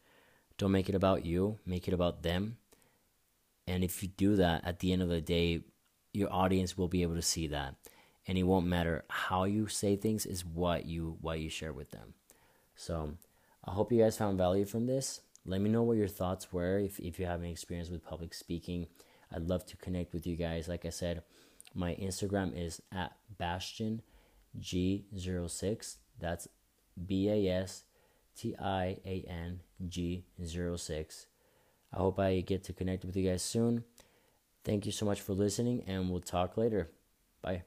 don't 0.59 0.71
make 0.71 0.89
it 0.89 0.95
about 0.95 1.27
you, 1.27 1.59
make 1.67 1.89
it 1.89 1.95
about 1.95 2.23
them. 2.23 2.57
And 3.67 3.83
if 3.83 4.03
you 4.03 4.09
do 4.09 4.37
that, 4.37 4.65
at 4.65 4.79
the 4.79 4.93
end 4.93 5.03
of 5.03 5.09
the 5.09 5.21
day, 5.21 5.63
your 6.13 6.33
audience 6.33 6.77
will 6.77 6.89
be 6.89 7.03
able 7.03 7.15
to 7.15 7.23
see 7.23 7.49
that. 7.49 7.75
And 8.27 8.39
it 8.39 8.45
won't 8.45 8.67
matter 8.67 9.05
how 9.09 9.45
you 9.45 9.67
say 9.67 9.97
things, 9.97 10.27
is 10.27 10.45
what 10.45 10.87
you 10.87 11.17
what 11.21 11.41
you 11.41 11.51
share 11.51 11.73
with 11.73 11.91
them. 11.91 12.15
So 12.77 13.15
I 13.65 13.73
hope 13.73 13.91
you 13.91 14.01
guys 14.01 14.17
found 14.17 14.39
value 14.39 14.65
from 14.65 14.87
this. 14.87 15.21
Let 15.45 15.61
me 15.61 15.71
know 15.71 15.83
what 15.83 15.97
your 15.97 16.09
thoughts 16.09 16.53
were 16.53 16.79
if, 16.79 16.99
if 17.01 17.19
you 17.19 17.27
have 17.27 17.41
any 17.41 17.51
experience 17.51 17.91
with 17.91 18.05
public 18.05 18.33
speaking. 18.35 18.87
I'd 19.35 19.49
love 19.49 19.67
to 19.67 19.77
connect 19.77 20.13
with 20.13 20.27
you 20.27 20.37
guys. 20.37 20.69
Like 20.69 20.85
I 20.85 20.91
said, 20.91 21.23
my 21.75 21.95
Instagram 21.95 22.57
is 22.57 22.81
at 22.93 23.13
Bastian 23.39 24.03
G06. 24.59 25.97
That's 26.21 26.49
B 27.07 27.29
A 27.29 27.49
S 27.63 27.85
T 28.37 28.55
I 28.61 28.99
A 29.05 29.25
N 29.29 29.61
G 29.89 30.25
06. 30.45 31.27
I 31.93 31.97
hope 31.97 32.19
I 32.19 32.41
get 32.41 32.65
to 32.65 32.73
connect 32.73 33.05
with 33.05 33.17
you 33.17 33.29
guys 33.29 33.43
soon. 33.43 33.85
Thank 34.65 34.87
you 34.87 34.93
so 34.93 35.05
much 35.05 35.21
for 35.21 35.33
listening, 35.33 35.83
and 35.87 36.09
we'll 36.09 36.21
talk 36.21 36.57
later. 36.57 36.91
Bye. 37.43 37.65